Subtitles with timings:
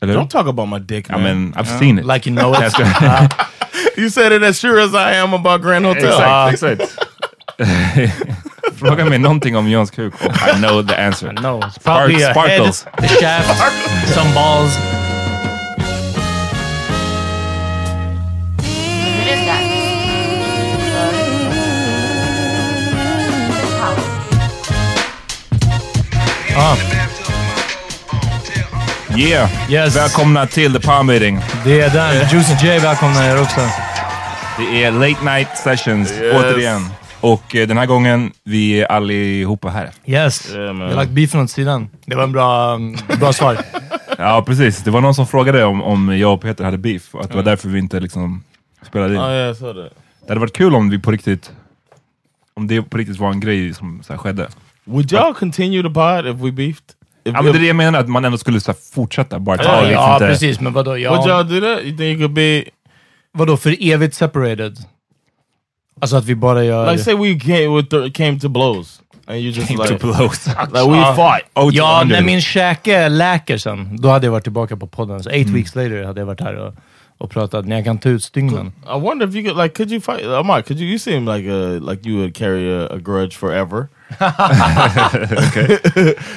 [0.00, 0.20] Eller hur?
[0.20, 2.04] Don't talk about my dick, I mean, I've seen it.
[2.04, 2.60] Like you know it.
[2.60, 3.26] Jag ska- uh,
[3.96, 6.04] You said it as sure as I am about Grand Hotel.
[6.12, 6.98] Uh, exakt, exakt.
[8.80, 11.32] Fråga mig någonting om Johns kuk och I know the answer.
[11.32, 12.86] No, it's probably Spark- a head, sparkles.
[12.92, 14.78] a shaft, some balls.
[29.18, 29.70] Yeah!
[29.70, 29.96] Yes.
[29.96, 31.38] Välkomna till The Palm Meeting.
[31.64, 32.28] det är den.
[32.28, 33.60] Juicy J välkomna er också.
[34.58, 36.36] Det är Late Night Sessions Yes.
[36.36, 36.86] återigen.
[37.20, 39.90] Och eh, den här gången, vi är allihopa här.
[40.06, 40.54] Yes.
[40.54, 40.80] Yeah, man.
[40.80, 41.88] Jag har lagt beefen åt sidan.
[42.06, 42.78] Det var en bra,
[43.20, 43.58] bra svar.
[44.20, 44.78] Ja, precis.
[44.78, 47.14] Det var någon som frågade om, om jag och Peter hade beef.
[47.14, 48.42] Att det var därför vi inte liksom
[48.86, 49.20] spelade in.
[49.20, 49.92] Oh yeah, I saw that.
[50.26, 51.50] Det hade varit kul om vi på riktigt...
[52.54, 54.48] Om det på riktigt var en grej som så här, skedde.
[54.84, 56.84] Would y'all continue the pod if we beefed?
[57.34, 59.38] Ja, men det är det jag menar, att man ändå skulle så här, fortsätta.
[59.38, 60.26] Bara ta Ja, liksom ja inte...
[60.26, 60.60] precis.
[60.60, 60.90] Men vadå?
[60.90, 61.84] Would Ja, y'all do that?
[61.84, 62.64] You think it could be
[63.32, 64.76] vadå, för evigt separated?
[66.00, 66.92] Alltså att vi bara gör...
[66.92, 70.06] like say we came with the, came to blows and you just Came like to
[70.06, 70.46] blows.
[70.72, 71.42] like we fought.
[71.54, 75.22] Oh, Ja, men när min käke läker sen, då hade jag varit tillbaka på podden.
[75.22, 76.74] Så eight weeks later hade jag varit här och,
[77.18, 78.72] och pratat när jag kan ta ut stygnen.
[78.86, 81.50] I wonder if you could like could you fight Ahmad, could you you seem like
[81.50, 83.88] a like you would carry a, a grudge forever.
[85.48, 85.78] Okay.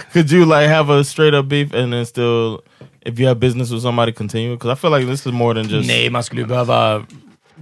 [0.13, 2.63] could you like have a straight up beef and then still
[3.05, 4.55] if you have business with somebody continue?
[4.55, 7.05] Because I feel like this is more than just Nej, man skulle ju behöva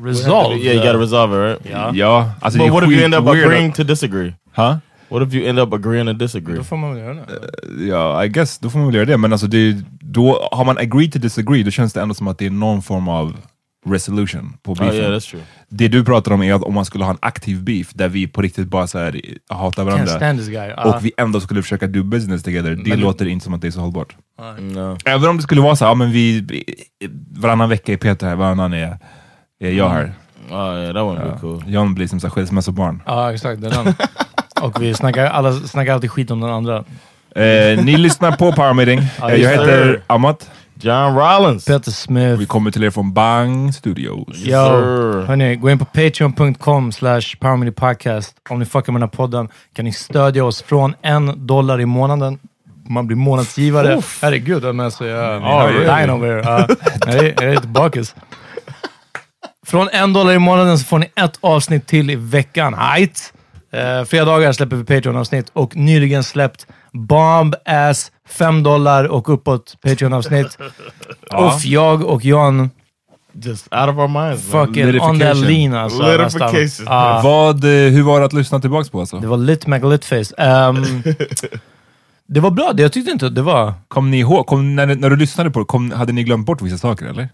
[0.01, 1.71] Yeah, you gotta resolve it, right?
[1.71, 1.91] Ja.
[1.93, 4.33] Ja, alltså But what if you end up agreeing to disagree?
[4.51, 4.77] Huh?
[5.09, 6.55] What if you end up agreeing to disagree?
[6.57, 7.85] Då får man väl göra det.
[7.85, 9.17] Ja, I guess, då får man väl göra det.
[9.17, 12.37] Men alltså det, då har man agreed to disagree, då känns det ändå som att
[12.37, 13.35] det är någon form av
[13.85, 14.95] resolution på Oh beefen.
[14.99, 15.41] yeah, that's true.
[15.69, 18.27] Det du pratar om är att om man skulle ha en aktiv beef där vi
[18.27, 20.67] på riktigt bara så här, hatar Can't varandra stand this guy.
[20.77, 20.83] Ja.
[20.95, 22.69] och vi ändå skulle försöka do business together.
[22.75, 24.15] Det Men- låter inte som att det är så hållbart.
[24.59, 24.97] No.
[25.05, 26.45] Även om det skulle vara så här, ja, men vi,
[27.31, 28.97] varannan vecka är Peter här, varannan är,
[29.59, 30.13] är jag här.
[30.49, 31.63] Oh yeah, that wouldn't be cool.
[31.67, 33.01] John blir som skilsmässobarn.
[33.05, 33.61] Ja, exakt.
[34.61, 36.77] Och vi snackar, alla snackar alltid skit om den andra.
[37.35, 38.99] Eh, ni lyssnar på Power Meeting.
[38.99, 40.01] Eh, jag heter.
[40.07, 40.49] Amat.
[40.81, 41.65] John Rollins.
[41.65, 42.39] Peter Smith.
[42.39, 44.27] Vi kommer till er från Bang Studios.
[44.27, 45.25] Yo, sir.
[45.27, 47.21] hörni, gå in på patreon.com slash
[47.75, 48.35] podcast.
[48.49, 51.85] Om ni fuckar med den här podden kan ni stödja oss från en dollar i
[51.85, 52.39] månaden.
[52.89, 54.01] Man blir månadsgivare.
[54.21, 56.67] Herregud, jag är så jag Ja, jag det är dying over here.
[57.05, 58.15] Jag är- jag är lite bakis.
[59.65, 62.73] Från en dollar i månaden så får ni ett avsnitt till i veckan.
[62.73, 63.33] Height.
[63.73, 70.57] Uh, fredagar släpper vi Patreon-avsnitt och nyligen släppt Bomb Ass 5 dollar och uppåt Patreon-avsnitt.
[71.31, 72.69] Och jag och John
[73.33, 74.51] Just out of our minds.
[74.51, 76.17] fucking on that lean alltså.
[76.17, 76.85] Litification.
[76.85, 79.19] Ja, Vad, eh, hur var det att lyssna tillbaks på alltså?
[79.19, 80.35] det var lit megalitface.
[80.37, 81.03] Um,
[82.27, 83.73] det var bra, det, jag tyckte inte att det var...
[83.87, 86.61] Kom ni ihåg, kom, när, när du lyssnade på det, kom, hade ni glömt bort
[86.61, 87.29] vissa saker eller?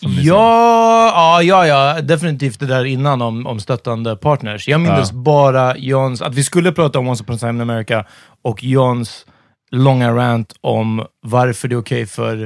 [0.00, 0.28] Som ni sa.
[0.28, 4.68] Ja, ja, ja, ja, definitivt det där innan om, om stöttande partners.
[4.68, 5.18] Jag minns Ja.
[5.18, 8.04] bara Johns, att vi skulle prata om Once upon a time in America
[8.44, 9.26] och Johns
[9.70, 12.42] långa rant om varför det är okej för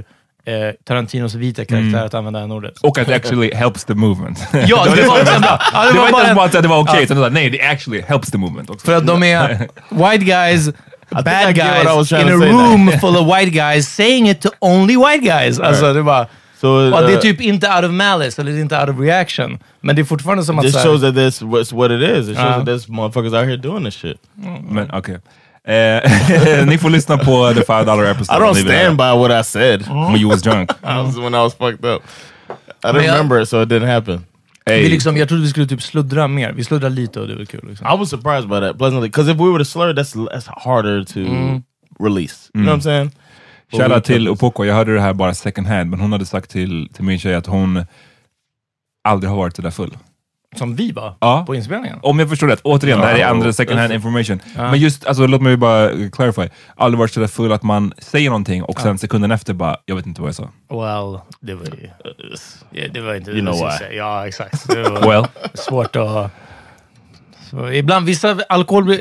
[0.47, 0.53] eh,
[0.87, 2.07] Tarantinos vita karaktär Mm.
[2.07, 2.79] att använda n-ordet.
[2.83, 4.39] Och att it actually helps the movement.
[4.53, 5.59] Ja, det var bra.
[5.73, 7.31] Ja, det var inte bara ens en- bara att det var okej, utan det var,
[7.31, 8.87] nej, det actually helps the movement också.
[8.87, 9.49] För att de är
[9.91, 10.67] white guys,
[11.11, 15.61] bad guys, in a room full of white guys saying it to only white guys.
[15.61, 16.27] Alltså det var...
[16.61, 18.89] So Och det är uh, typ inte out of malice, eller det är inte out
[18.89, 19.59] of reaction.
[19.81, 20.65] Men det är fortfarande som att...
[20.65, 22.29] This här- shows that this what's what it is.
[22.29, 22.59] It shows Uh-huh.
[22.59, 24.17] that there's motherfuckers out here doing this shit.
[24.71, 25.19] Men okej.
[25.67, 28.39] Eh, ni får lyssna på the five dollar episode.
[28.39, 30.71] I don't stand by what I said When you was drunk.
[30.83, 32.03] I was, when I was fucked up.
[32.49, 32.55] I
[32.87, 34.25] jag- remember it, so it didn't happen.
[34.67, 36.53] Hey, Vi liksom, jag trodde vi skulle typ sluddra mer.
[36.53, 37.61] Vi sluddrar lite och det var kul.
[37.69, 37.87] Liksom.
[37.87, 41.05] I was surprised by that pleasantly because if we were to slur, that's that's harder
[41.05, 41.21] to
[42.05, 42.51] release.
[42.55, 43.11] You know what I'm saying?
[43.83, 44.29] Shoutout till.
[44.29, 47.19] Opoko, jag hörde det här bara second hand, men hon hade sagt till, till min
[47.19, 47.85] tjej att hon
[49.09, 49.97] aldrig har varit så där full.
[50.57, 51.45] Som vi var Ja.
[51.47, 51.99] på inspelningen.
[52.03, 53.27] Om jag förstår rätt, återigen, det här är Ja.
[53.29, 54.41] andra second hand information.
[54.57, 56.49] Men just, alltså, låt mig bara clarify.
[56.77, 59.97] Aldrig varit så där full att man säger någonting och sen sekunden efter bara, jag
[59.97, 60.43] vet inte vad jag sa.
[60.71, 61.91] Well, det var ju...
[62.71, 63.97] Ja, det var inte You know why.
[63.97, 64.69] Ja, exakt.
[64.69, 66.31] Det var Well, svårt att...
[67.73, 68.97] Ibland, vissa alkohol eh,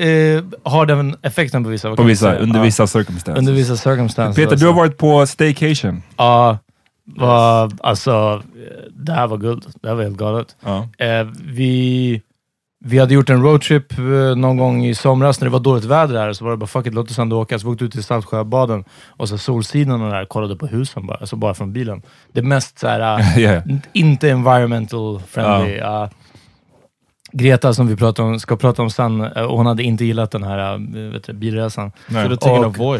[0.63, 1.95] har den effekten på vissa.
[1.95, 2.63] på vissa, under Ja.
[2.63, 3.39] vissa circumstances.
[3.39, 4.35] Under vissa circumstances.
[4.35, 6.03] Peter, du har varit på staycation.
[6.17, 6.57] Ja,
[7.05, 8.43] var, alltså
[8.89, 9.65] det här var guld.
[9.81, 10.55] Det här var helt galet.
[10.65, 10.87] Ja.
[11.05, 12.21] Eh, vi,
[12.85, 14.03] vi hade gjort en roadtrip eh,
[14.35, 16.87] någon gång i somras när det var dåligt väder här, så var det bara fuck
[16.87, 17.59] it, låt oss ändå åka.
[17.59, 21.17] Så vi åkte ut till Saltsjöbaden och så Solsidan och där kollade på husen bara,
[21.17, 22.01] alltså bara från bilen.
[22.33, 23.63] Det mest så här, eh, Yeah.
[23.93, 25.77] inte environmental friendly.
[25.77, 26.09] ja.
[27.33, 30.31] Greta som vi pratar om, ska prata om sen, eh, och hon hade inte gillat
[30.31, 31.91] den här eh, vet du, bilresan.
[32.07, 32.23] Nej.
[32.23, 32.99] Have taken a Och- Voi.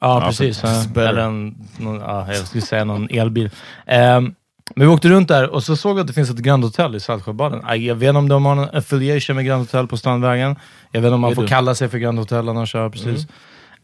[0.00, 0.64] Ja, Ja, precis.
[0.96, 3.50] Eller en, någon, ja, jag skulle säga någon elbil.
[3.86, 4.34] Ehm,
[4.76, 6.94] men vi åkte runt där och så såg vi att det finns ett Grand Hotel
[6.94, 7.82] i Saltsjöbaden.
[7.82, 10.56] Jag vet inte om de har en affiliation med Grand Hotel på Strandvägen.
[10.92, 11.48] Jag vet inte om man Det får du.
[11.48, 12.74] kalla sig för Grand Hotel annars.
[12.74, 13.26] Ja, precis.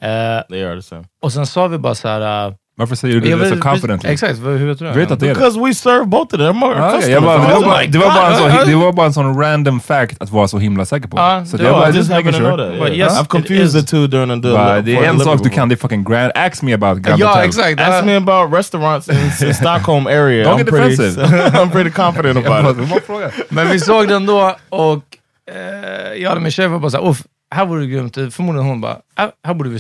[0.01, 1.05] Eh, They are the same.
[1.23, 2.47] och sen sa vi bara så här...
[2.49, 4.11] eh, Varför säger du jag det så confidently?
[4.11, 4.93] Exakt, hur vet du det?
[4.93, 5.35] Vet att det är det?
[5.35, 6.63] Because we serve both of them.
[6.63, 7.09] Our Ja, customers.
[7.09, 9.07] jag bara, det, var Oh bara, my det, var bara en sån, det var bara
[9.07, 11.17] en sån random fact att vara så himla säker på.
[11.17, 12.51] Ja, så det jag bara, I just making sure.
[12.57, 12.79] that.
[12.79, 12.97] But Yeah.
[12.99, 14.53] yes, I've confused the two during the.
[14.53, 16.33] Bara, det är en sak du kan, det är fucking grand.
[16.35, 17.81] Ask me about Grand Ja, exakt.
[17.81, 20.45] Ask me about restaurants in, in Stockholm area.
[20.45, 21.27] Don't I'm get pretty, defensive.
[21.63, 23.47] I'm pretty confident about it.
[23.49, 25.05] Men vi såg den då och
[25.51, 27.23] eh, jag och min tjej var bara såhär, "Uff,
[27.55, 28.15] här vore det grymt.
[28.35, 29.79] Förmodligen hon bara, här, här borde vi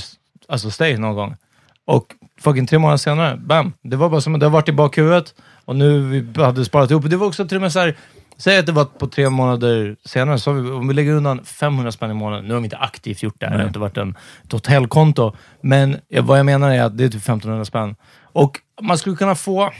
[0.49, 1.37] alltså stay någon gång.
[1.87, 2.05] Och
[2.41, 3.73] fucking tre månader senare, bam.
[3.83, 6.91] Det var bara som att det har varit i bakhuvudet och nu vi hade sparat
[6.91, 7.11] ihop.
[7.11, 7.97] Det var också till och med såhär,
[8.37, 11.93] säg att det var på tre månader senare, så vi, om vi lägger undan 500
[11.93, 13.97] spänn i månaden, nu har vi inte aktivt gjort det här, det har inte varit
[13.97, 14.15] en,
[14.45, 17.95] ett hotellkonto, men vad jag menar är att det är typ 1500 spänn.
[18.23, 19.71] Och man skulle kunna få,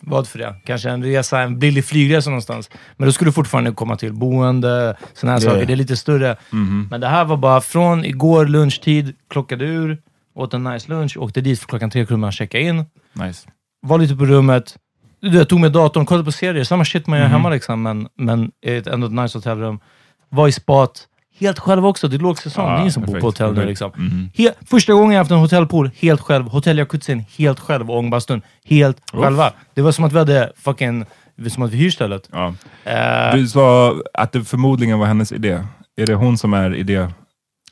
[0.00, 0.54] vad för det?
[0.66, 2.70] Kanske en resa, en billig flygresa någonstans.
[2.96, 5.50] Men då skulle du fortfarande komma till boende, sådana här Ja.
[5.50, 5.66] saker.
[5.66, 6.36] Det är lite större.
[6.50, 6.88] Mhm.
[6.90, 9.98] Men det här var bara från igår lunchtid, klockade ur,
[10.34, 13.48] åt en nice lunch, åkte dit för klockan tre kunde man checka in, Nice.
[13.82, 14.76] var lite på rummet,
[15.20, 17.32] jag tog med datorn, kollade på serier, samma shit man gör Mhm.
[17.32, 19.80] hemma liksom, men, men ett ändå ett nice hotellrum.
[20.28, 21.06] Var i spat,
[21.38, 22.08] helt själv också.
[22.08, 23.90] Det är lågsäsong, det är ingen som bor perfekt, på hotell nu liksom.
[23.96, 24.30] Mhm.
[24.34, 26.46] He- första gången jag haft en hotellpool, helt själv.
[26.48, 27.90] Hotelljacuzzin, helt själv.
[27.90, 29.52] Och ångbastun, helt själva.
[29.74, 31.04] Det var som att vi hade fucking...
[31.48, 32.28] Som att vi hyr stället.
[32.32, 32.54] Ja.
[32.84, 35.60] Eh, Du sa att det förmodligen var hennes idé.
[35.96, 37.08] Är det hon som är idé...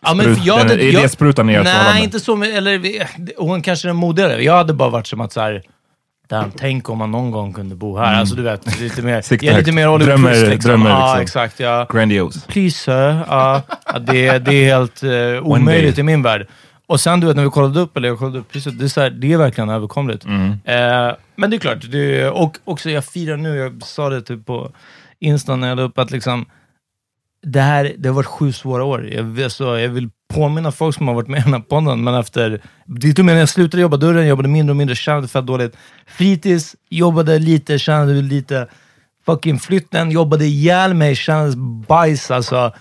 [0.02, 2.36] ja, men för jag den hade- jag- idésprutan i ert Nej, inte så.
[2.36, 3.06] men- Eller,
[3.38, 4.42] hon kanske är den modigare.
[4.44, 5.62] Jag hade bara varit som att så här,
[6.28, 8.14] Damn, tänk om man någon gång kunde bo här.
[8.20, 10.68] Alltså du vet, lite mer, Sikta jag är lite mer Oliver Drömmer- liksom.
[10.70, 11.22] drömmer Ja, liksom.
[11.22, 11.60] exakt.
[11.60, 11.86] Ja.
[11.92, 12.40] Grandiose.
[12.48, 13.24] Please sir.
[13.28, 16.46] Ja, ja, det, det är helt uh, omöjligt i min värld.
[16.86, 18.88] Och sen du vet när vi kollade upp, eller jag kollade upp priset, det är,
[18.88, 20.24] så här, det är verkligen överkomligt.
[20.24, 20.50] Mm.
[20.64, 24.46] Eh, men det är klart, det, och också jag firar nu, jag sa det typ
[24.46, 24.70] på
[25.20, 26.46] Insta när jag la upp att liksom,
[27.42, 29.08] det här det har varit sju svåra år.
[29.12, 32.14] Jag, alltså, jag vill påminna folk som har varit med i den här podden, men
[32.14, 32.60] efter...
[32.86, 35.28] Det är till och med när jag slutade jobba dörren, jobbade mindre och mindre, tjänade
[35.28, 35.76] fett dåligt.
[36.06, 38.68] Fritids, jobbade lite, tjänade lite.
[39.26, 41.56] Fucking flytten, jobbade ihjäl mig, tjänade
[41.88, 42.72] bajs alltså.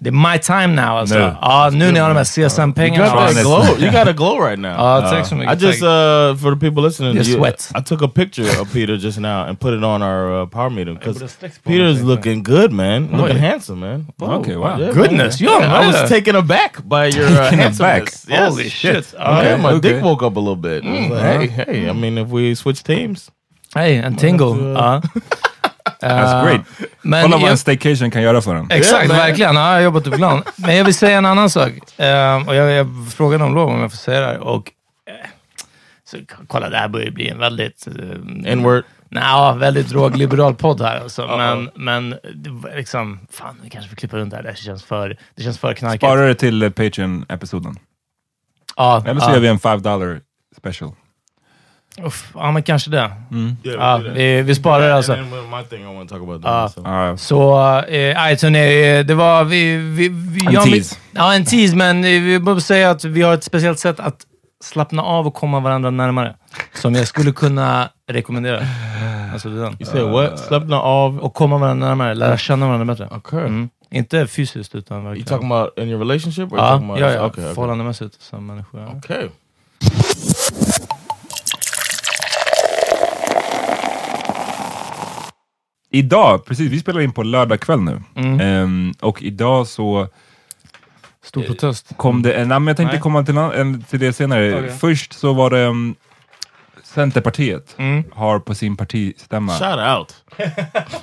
[0.00, 1.18] Det är my time now alltså.
[1.18, 1.32] Nu.
[1.42, 3.04] Ja, nu när jag har de här You CSN-pengarna.
[3.08, 3.64] got that glow.
[3.80, 4.70] You got a glow right now.
[4.70, 5.88] Ja, tack så I just, uh,
[6.36, 7.70] for the people listening, Your you- sweat.
[7.74, 10.70] I took a picture of Peter just now and put it on our uh, power
[10.70, 13.04] meeting because borde sträckt på Peter's looking good, man.
[13.04, 13.40] Oh, looking Oj.
[13.40, 14.06] handsome, man.
[14.20, 14.80] Okay, wow.
[14.80, 15.50] Yeah, Goodness, man.
[15.62, 17.80] yeah, I was taken aback by your uh, Taken handsomeness.
[17.80, 18.04] aback?
[18.28, 18.48] Yes.
[18.50, 19.14] Holy shit.
[19.14, 19.92] Okay, Okay, my okay.
[19.92, 20.84] dick woke up a little bit.
[20.84, 21.10] I was mm.
[21.10, 21.88] like, hey, hey.
[21.88, 22.00] I mm.
[22.00, 23.30] mean, if we switch teams,
[23.74, 24.72] Hej, en tingle.
[24.74, 25.02] Ja.
[26.00, 26.60] That's great.
[27.02, 28.70] Men Kolla vad en staycation kan göra för en.
[28.70, 29.56] Exakt, Yeah, verkligen.
[29.56, 30.42] Ja, jag har jobbat upp plan.
[30.56, 31.72] Men jag vill säga en annan sak.
[31.96, 34.38] Ehm, och jag, jag frågade om lov om jag får säga det här.
[34.38, 34.72] Och,
[35.06, 35.28] eh,
[36.04, 36.16] så,
[36.46, 37.88] kolla, det här börjar bli en väldigt...
[37.88, 38.84] Uh, N-word.
[39.10, 41.26] Nja, väldigt drogliberal podd här alltså.
[41.26, 44.42] Men, men det var liksom, fan, vi kanske får klippa runt det här.
[44.42, 46.00] Det känns för, det känns för knarkigt.
[46.00, 47.76] Spara det till eh, Patreon-episoden.
[48.76, 50.20] Ja, Eller så gör vi en 5 dollar
[50.56, 50.92] special.
[52.04, 52.96] Uff, ja, men kanske det.
[52.96, 55.12] Yeah, Ja, vi, vi sparar det alltså.
[56.44, 57.06] Ah.
[57.06, 59.44] Ja, Så, eh, nej, så nej, det var...
[59.44, 60.96] Vi, vi, vi, En jag och tease.
[61.12, 64.26] Ja, en tease, men eh, vi behöver säga att vi har ett speciellt sätt att
[64.64, 66.36] slappna av och komma varandra närmare.
[66.74, 68.60] Som jag skulle kunna rekommendera.
[69.32, 69.76] Alltså det är den.
[69.80, 70.38] You said what?
[70.38, 71.18] Slept av.
[71.18, 73.16] Och komma varandra närmare, lära känna varandra bättre.
[73.16, 73.40] Okay.
[73.40, 73.68] Mm.
[73.90, 75.28] Inte fysiskt, utan You verkligen.
[75.28, 76.52] talking about in your relationship?
[76.52, 77.26] Or you Ja, ja, ja.
[77.26, 77.54] Okay, okay.
[77.54, 78.78] Förhållandemässigt som människa.
[78.78, 78.96] Ja.
[78.96, 79.28] okay.
[85.90, 88.02] Idag, precis, vi spelar in på lördag kväll nu.
[88.14, 88.40] Mm.
[88.40, 90.08] Ehm, och idag så
[91.22, 91.92] Stor protest.
[91.96, 93.02] kom det en, nej, men jag tänkte Nej.
[93.02, 94.58] komma till, en- en, till det senare.
[94.58, 94.70] Okej.
[94.78, 95.94] Först så var det um,
[96.84, 98.04] Centerpartiet Mm.
[98.12, 100.24] har på sin partistämma Shout out.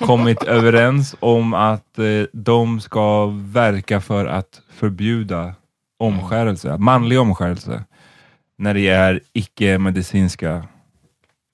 [0.00, 5.54] kommit överens om att eh, de ska verka för att förbjuda
[5.98, 7.84] omskärelse, manlig omskärelse,
[8.58, 10.64] när det är icke-medicinska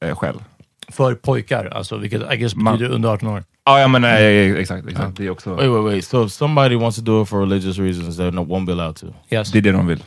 [0.05, 0.43] eh, skäl.
[0.89, 3.45] För pojkar, alltså, vilket I guess Man- betyder under 18 år.
[3.65, 4.89] Ja, ja men nej, exakt.
[4.89, 5.17] exakt.
[5.17, 6.05] Det är också Wait, wait, wait.
[6.05, 8.97] So if somebody wants to do it for religious reasons, they no, won't be allowed
[8.97, 9.07] to.
[9.31, 9.53] Yes.
[9.53, 10.05] det är det de vill.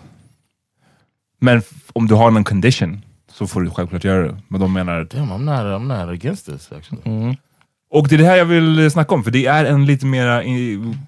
[1.39, 1.61] Men
[1.93, 3.01] om du har någon condition
[3.31, 4.37] så får du självklart göra det.
[4.47, 5.03] Men de menar...
[5.03, 5.81] Damn, I'm not.
[5.81, 7.01] I'm not against this actually.
[7.05, 7.35] Mm.
[7.95, 10.05] Och det är det här jag vill eh, snacka om, för det är en lite
[10.05, 10.43] mer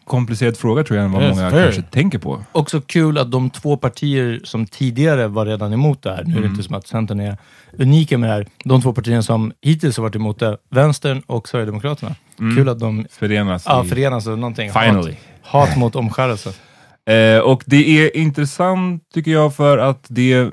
[0.06, 1.64] komplicerad fråga tror jag än vad Yes, många very.
[1.64, 2.44] kanske tänker på.
[2.52, 6.38] Också kul att de två partier som tidigare var redan emot det här, nu är
[6.38, 6.42] Mm.
[6.42, 7.38] det inte som att Centern är
[7.78, 11.48] unika med det här, de två partierna som hittills har varit emot det, Vänstern och
[11.50, 12.16] Sverigedemokraterna.
[12.38, 13.88] Kul att de Förenas ja, i...
[13.88, 14.70] förenas någonting.
[14.70, 14.84] Mm.
[14.84, 15.16] Finally.
[15.42, 16.50] Hat, hat mot omskärelse.
[17.10, 20.50] Eh, och det är intressant tycker jag för att det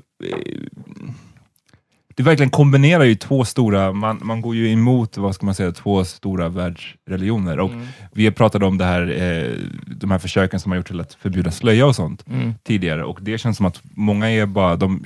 [2.16, 5.54] eh, det verkligen kombinerar ju två stora, man, man går ju emot, vad ska man
[5.54, 7.58] säga, två stora världsreligioner.
[7.60, 7.70] Och
[8.12, 11.14] Vi har pratat om det här, eh, de här försöken som har gjort till att
[11.14, 12.54] förbjuda slöja och sånt Mm.
[12.62, 15.04] tidigare och det känns som att många är bara, de,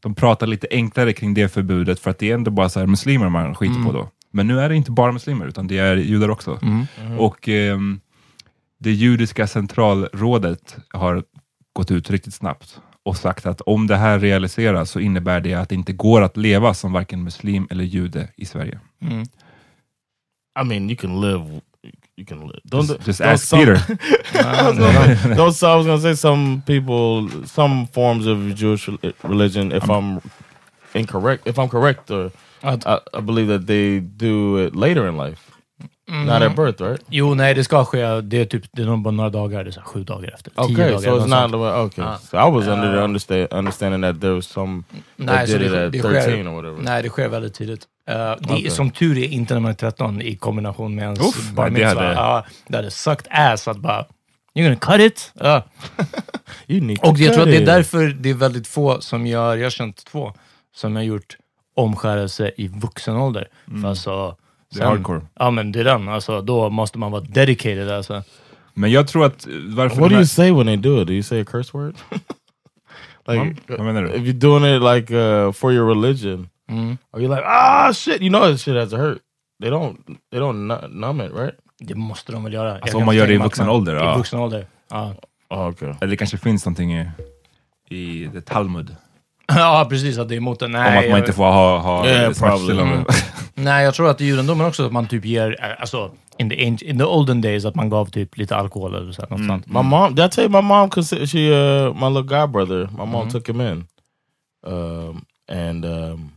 [0.00, 2.86] de pratar lite enklare kring det förbudet för att det är ändå bara så här
[2.86, 4.08] muslimer man skiter på då.
[4.32, 6.58] Men nu är det inte bara muslimer utan det är judar också.
[6.62, 6.86] Mm.
[7.18, 8.00] Och ehm,
[8.78, 11.22] det judiska centralrådet har
[11.72, 12.80] gått ut riktigt snabbt
[13.10, 16.36] och sagt att om det här realiseras så innebär det att det inte går att
[16.36, 18.80] leva som varken muslim eller jude i Sverige.
[19.02, 19.22] Mm.
[20.60, 21.60] I mean, you can live.
[22.16, 22.60] You can live.
[22.64, 23.76] Don't Just, just don't ask some- Peter.
[25.36, 25.52] don't.
[25.54, 29.72] So I was gonna say some people, some forms of Jewish rel- religion.
[29.72, 30.20] If I'm
[30.94, 32.30] incorrect, if I'm correct, or
[32.62, 32.78] I,
[33.14, 35.49] I believe that they do it later in life,
[36.10, 37.00] not at birth, right?
[37.08, 38.20] jo, nej, det ska ske.
[38.20, 40.50] Det är typ det är bara några dagar, det är så här sju dagar efter.
[40.50, 40.98] Tio Okay, dagar.
[40.98, 41.56] so it's not the.
[41.56, 42.18] Okay, Ah.
[42.18, 44.82] so I was under the understand, understanding that there was some
[45.16, 46.82] Nej, that did it det, at det 13 sker, or whatever.
[46.82, 47.82] nej, det sker väldigt tidigt.
[48.10, 48.66] Uh, det Okej.
[48.66, 51.80] är som tur är inte när man är 13 i kombination med ens bar nej,
[51.80, 52.04] det mitzvah.
[52.04, 54.04] hade- Ja, det hade sucked ass att bara,
[54.54, 55.32] you're gonna cut it?
[56.66, 57.66] Need Och jag tror att det är it.
[57.66, 60.32] därför det är väldigt få som gör, jag har känt två,
[60.74, 61.36] som har gjort
[61.76, 63.48] omskärelse i vuxen ålder.
[63.82, 64.34] För alltså, Mm.
[64.70, 65.20] Det är sen- hardcore.
[65.34, 68.22] Ja men det är den, alltså, då måste man vara dedicated alltså.
[68.74, 69.46] Men jag tror att
[69.76, 71.06] varför What do you say when they do it?
[71.06, 71.94] Do you say a curse word?
[73.28, 74.08] like, Vad menar du?
[74.08, 76.98] if you're doing it like uh, for your religion, Mm.
[77.12, 78.20] are you like, ah, shit?
[78.22, 79.18] You know this shit has to hurt.
[79.62, 79.96] They don't.
[80.30, 81.54] They don't nu- numb it, right?
[81.78, 82.78] Det måste de väl göra.
[82.78, 84.14] Alltså, om man gör det i vuxen ålder, ja.
[84.14, 85.14] I vuxen ålder, ja.
[85.48, 85.88] Oh, okay.
[86.00, 87.08] Eller det kanske finns någonting i,
[87.88, 88.96] i the Talmud.
[89.56, 90.18] ja, precis.
[90.18, 90.68] Att det är emot det.
[90.68, 92.94] Nej, Om att man jag- inte får ha, ha Yeah, smärtstillande.
[92.94, 93.04] Mm.
[93.54, 96.56] Nej, jag tror att i judendomen också att man typ ger, eh, alltså in the,
[96.56, 99.46] anci- in the olden days, att man gav typ lite alkohol eller så, här, något
[99.46, 99.66] sånt.
[99.66, 100.90] My mom, did I tell you my mom?
[100.90, 102.88] Consider she uh my little god brother.
[102.90, 103.30] My mom Mm-hmm.
[103.30, 103.84] took him in,
[104.66, 106.30] um, and um,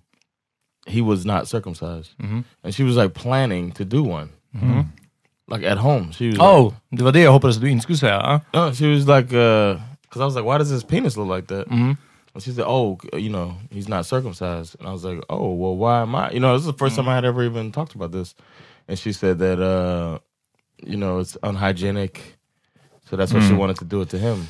[0.88, 2.42] he was not circumcised, Mm-hmm.
[2.64, 4.28] and she was like planning to do one,
[5.52, 6.12] like at home.
[6.12, 8.22] She was like, Oh, det var det jag hoppades att du inte skulle säga.
[8.22, 8.40] ah.
[8.54, 11.66] no, she was like, because I was like, why does his penis look like that?
[12.34, 15.76] And she said, oh, you know, he's not circumcised, and I was like, oh, well,
[15.78, 16.32] why am I?
[16.32, 18.34] You know, this is the 1st time I had ever even talked about this,
[18.88, 20.18] and she said that, uh,
[20.84, 22.36] you know, it's unhygienic,
[23.08, 24.48] so that's why she wanted to do it to him.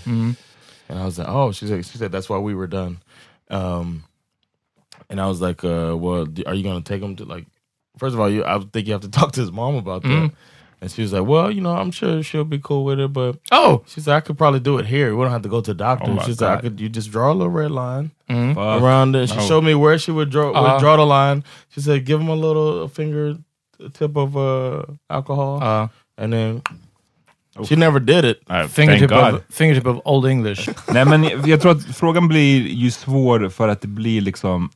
[0.90, 3.02] And I was like, oh, she said, she said that's why we were done.
[3.50, 4.04] Um,
[5.10, 7.46] and I was like, uh, well, are you gonna take him to like?
[7.98, 10.32] First of all, you, I think you have to talk to his mom about that.
[10.84, 13.36] And she was like, well, you know, I'm sure she'll be cool with it, but
[13.52, 13.84] Oh!
[13.88, 15.16] she said I could probably do it here.
[15.16, 16.12] We don't have to go to the doctor.
[16.12, 16.80] Oh my she said I could.
[16.80, 18.60] You just draw a little red line Mm-hmm.
[18.60, 19.30] Around it.
[19.30, 19.48] She Oh.
[19.48, 20.80] showed me where she would draw Uh-huh.
[20.80, 21.44] draw the line.
[21.74, 23.38] She said, give him a little finger
[23.94, 25.88] tip of uh, alcohol, Uh,
[26.18, 26.62] and then
[27.68, 28.38] she never did it.
[28.50, 30.70] Nej, fingertip, of, fingertip of old English.
[30.94, 34.70] Nej, men jag tror att frågan blir ju svår för att det blir liksom,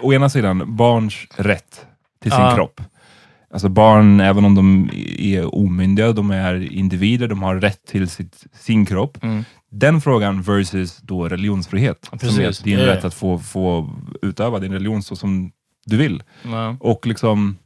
[0.00, 1.86] å ena sidan, barns rätt
[2.22, 2.54] till sin Ja.
[2.54, 2.80] kropp.
[3.54, 8.44] Alltså barn, även om de är omyndiga, de är individer, de har rätt till sitt,
[8.60, 9.18] sin kropp.
[9.70, 12.04] Den frågan versus då religionsfrihet.
[12.08, 12.38] Som Precis.
[12.38, 12.86] är att din Ja.
[12.86, 13.90] rätt att få, få
[14.22, 15.50] utöva din religion så som
[15.86, 16.22] du vill.
[16.42, 16.76] Ja.
[16.80, 17.56] Och liksom,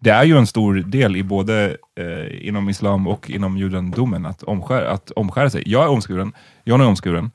[0.00, 4.42] det är ju en stor del i både eh, inom islam och inom judendomen att,
[4.42, 5.62] omskär, att omskära sig.
[5.66, 6.32] Jag är omskuren,
[6.64, 7.30] John är omskuren.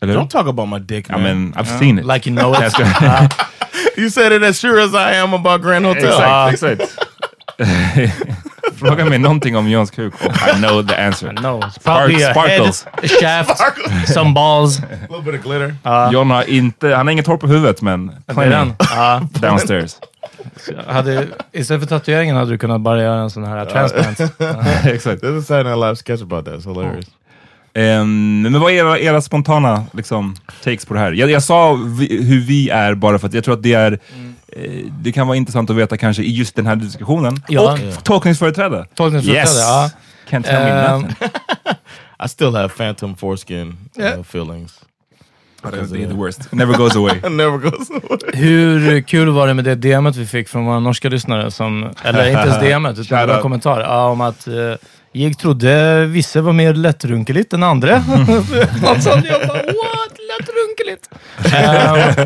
[0.00, 0.16] Eller?
[0.16, 1.22] Don't talk about my dick, I man.
[1.22, 2.06] mean, I've seen it.
[2.06, 2.72] Like you know it.
[3.96, 6.04] You said it as sure as I am about Grand Hotel.
[6.04, 6.98] exakt, exakt.
[8.78, 11.32] Fråga mig någonting om Johns kuk och I know the answer.
[11.32, 12.84] No, probably a sparkles.
[12.84, 14.78] head, a shaft, some balls.
[14.78, 15.74] A little bit of glitter.
[16.12, 18.74] John har inte, han har inget hår på huvudet men plenty.
[18.78, 19.20] Ja.
[19.40, 19.96] downstairs.
[20.86, 24.20] hade, istället för tatueringen hade du kunnat bara göra en sån här transplant.
[24.86, 25.22] exakt.
[25.22, 26.54] There's a Saturday Night Live sketch about that.
[26.54, 27.06] It's hilarious.
[27.74, 31.12] Ehm, men vad är era, era spontana liksom, takes på det här?
[31.12, 33.92] Jag, jag sa vi, hur vi är bara för att jag tror att det är
[33.92, 33.98] eh,
[34.90, 37.42] det kan vara intressant att veta kanske i just den här diskussionen.
[37.48, 37.72] Ja.
[37.96, 38.86] och tolkningsföreträde.
[38.94, 39.58] Tolkningsföreträde, Yes!
[39.60, 39.90] ja.
[40.30, 41.16] Can't tell me Ehm, nothing.
[42.24, 44.16] I still have phantom foreskin uh, Yeah.
[44.18, 44.80] Det feelings.
[45.64, 46.52] är the worst.
[46.52, 47.16] Never goes away.
[47.16, 48.18] It never goes away.
[48.34, 52.26] Hur kul var det med det DMet vi fick från våra norska lyssnare, som, eller
[52.28, 54.54] inte ens DMet, utan det var en kommentar ja, om att eh,
[55.12, 57.94] jag trodde vissa var mer lättrunkeligt än andra.
[58.86, 60.16] alltså, jag bara, what?
[60.28, 61.08] Lättrunkeligt?
[61.54, 62.24] Ehm,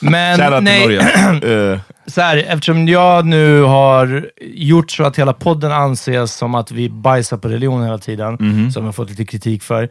[0.00, 1.72] men nej, Norge.
[1.72, 6.70] Uh, så här, eftersom jag nu har gjort så att hela podden anses som att
[6.72, 8.36] vi bajsar på religion hela tiden,
[8.72, 9.82] som jag har fått lite kritik för.
[9.82, 9.88] Eh,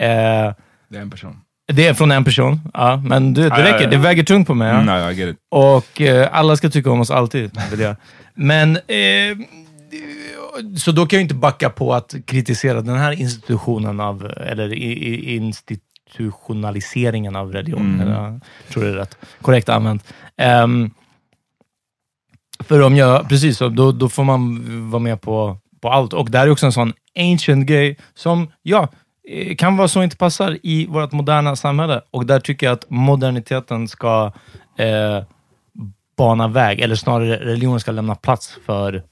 [0.00, 1.36] Det är en person.
[1.72, 3.90] det är från en person, ja, men det, det räcker.
[3.90, 4.68] Det väger tungt på mig.
[4.68, 4.80] ja.
[4.80, 5.36] Mm, no, I get it.
[5.50, 7.96] Och eh, alla ska tycka om oss alltid, vill jag.
[8.34, 9.36] Men, eh,
[10.78, 14.92] så då kan jag inte backa på att kritisera den här institutionen av, eller i,
[14.92, 15.36] i,
[16.12, 18.00] institutionaliseringen av religion.
[18.00, 18.40] Eller, jag
[18.72, 20.14] tror det är rätt korrekt använt.
[20.36, 20.90] Ehm,
[22.60, 26.12] för om jag, precis, då, då får man vara med på, på allt.
[26.12, 28.88] Och det här är också en sån ancient grej som, ja,
[29.28, 32.00] eh, kan vara så inte passar i vårt moderna samhälle.
[32.10, 34.32] Och där tycker jag att moderniteten ska
[34.78, 35.22] eh,
[36.16, 39.02] bana väg, eller snarare religionen ska lämna plats för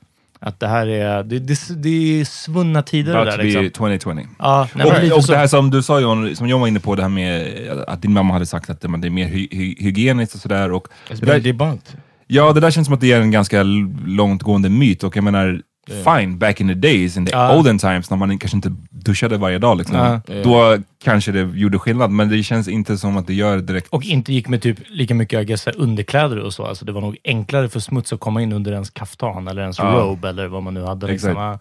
[0.41, 3.39] att det här är, det, det, det är svunna tider det About där.
[3.39, 3.63] to Liksom.
[3.63, 4.29] be 2020.
[4.39, 5.33] Ja, nej, och och så.
[5.33, 7.47] det här som du sa John, som John var inne på, det här med
[7.89, 10.73] att din mamma hade sagt att det är mer hy hy hygieniskt och sådär.
[10.73, 11.97] Och it's det där, debunked.
[12.27, 13.63] ja, det där känns som att det är en ganska
[14.07, 17.57] långtgående myt och jag menar, fine, back in the days, in the Ja.
[17.59, 20.21] olden times, när man kanske inte duschade varje dag, liksom, Ja.
[20.45, 23.89] då kanske det gjorde skillnad, men det känns inte som att det gör direkt.
[23.89, 26.67] Och inte gick med typ lika mycket guess, underkläder och så.
[26.67, 29.79] Alltså det var nog enklare för smuts att komma in under ens kaftan eller ens
[29.79, 29.85] Ja.
[29.85, 31.07] robe eller vad man nu hade.
[31.07, 31.31] Liksom.
[31.31, 31.59] Ja.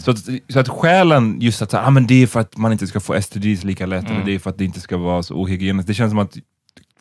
[0.00, 2.86] Så, att, så att skälen, just att ah, men det är för att man inte
[2.86, 4.16] ska få STDs lika lätt, Mm.
[4.16, 5.86] eller det är för att det inte ska vara så ohygieniskt.
[5.86, 6.36] Det känns som att,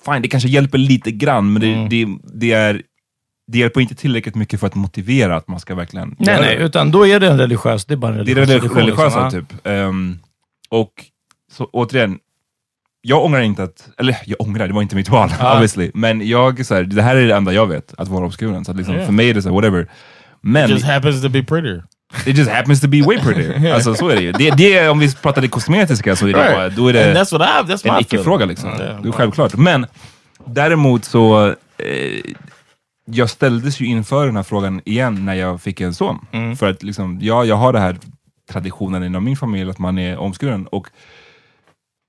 [0.06, 1.90] fine, det kanske hjälper lite grann, men det, Mm.
[1.90, 2.82] det, det, är,
[3.52, 6.92] det hjälper inte tillräckligt mycket för att motivera att man ska verkligen Nej, nej, utan
[6.92, 9.24] då är det en religiös, det är bara en Det är religiös det tradition, religiösa
[9.24, 9.46] liksom.
[9.46, 9.68] typ.
[9.68, 10.20] Ehm,
[10.70, 10.92] och
[11.52, 12.20] så, återigen,
[13.02, 15.54] jag ångrar inte att, eller jag ångrar, det var inte mitt val Ja.
[15.54, 18.66] obviously, men jag, så här, det här är det enda jag vet, att vara obskuren.
[18.66, 19.06] Så liksom, Ja.
[19.06, 19.88] för mig är det så här, whatever.
[20.42, 21.84] Men It just happens to be prettier.
[22.26, 23.74] it just happens to be way prettier.
[23.74, 24.32] alltså så är det ju.
[24.32, 26.56] Det, det är, om vi pratar det kosmetiska så är det, Right.
[26.56, 27.72] bara, då är And det that's what I.
[27.74, 28.46] That's en icke-fråga.
[28.46, 28.70] Liksom.
[28.70, 29.02] Yeah.
[29.02, 29.56] Det är självklart.
[29.56, 29.86] Men
[30.46, 31.56] däremot så, eh,
[33.12, 36.26] jag ställdes ju inför den här frågan igen när jag fick en son.
[36.32, 36.56] Mm.
[36.56, 37.98] För att liksom, ja, jag har den här
[38.52, 40.88] traditionen inom min familj att man är omskuren och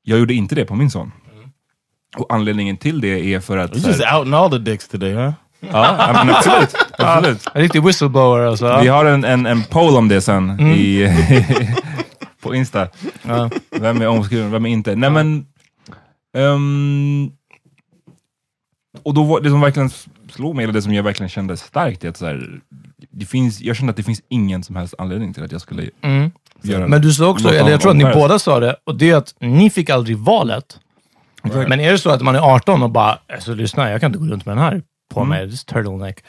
[0.03, 1.13] jag gjorde inte det på min son.
[2.17, 3.73] Och anledningen till det är för att...
[3.73, 5.33] You're just här- outing all the dicks today, huh?
[5.61, 6.75] ja, ja, men absolut.
[6.99, 7.47] absolut.
[7.55, 8.81] En riktig whistleblower alltså.
[8.83, 11.09] Vi har en, en, en poll om det sen i,
[12.43, 12.89] på Insta.
[13.23, 13.51] Ja.
[13.71, 14.97] Vem är omskuren, vem är inte?
[14.97, 15.47] Nej men...
[16.37, 17.31] ehm,
[19.03, 19.91] och då var, det som verkligen
[20.31, 22.61] slog mig, eller det som jag verkligen kände starkt, är att så här,
[23.11, 25.91] det finns, jag kände att det finns ingen som helst anledning till att jag skulle
[26.03, 26.31] Mm.
[26.63, 28.95] göra Men du sa också, låta eller jag tror att ni båda sa det, och
[28.95, 30.81] det är att ni fick aldrig valet.
[31.43, 34.19] Men är det så att man är 18 och bara, alltså lyssna, jag kan inte
[34.19, 34.83] gå runt med den här
[35.15, 36.25] på mig, this turtleneck.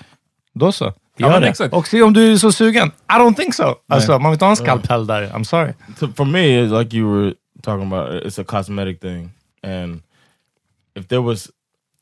[0.53, 0.95] Då så, Mm.
[1.17, 1.49] Ja, gör men det.
[1.49, 1.73] exakt.
[1.73, 2.87] Och se om du är så sugen.
[2.87, 3.75] I don't think so.
[3.89, 5.27] Alltså, man vill inte ha en skalpell där.
[5.29, 5.73] I'm sorry.
[5.99, 9.29] So for me, like you were talking about, it's a cosmetic thing.
[9.63, 10.01] And
[10.99, 11.49] if there was,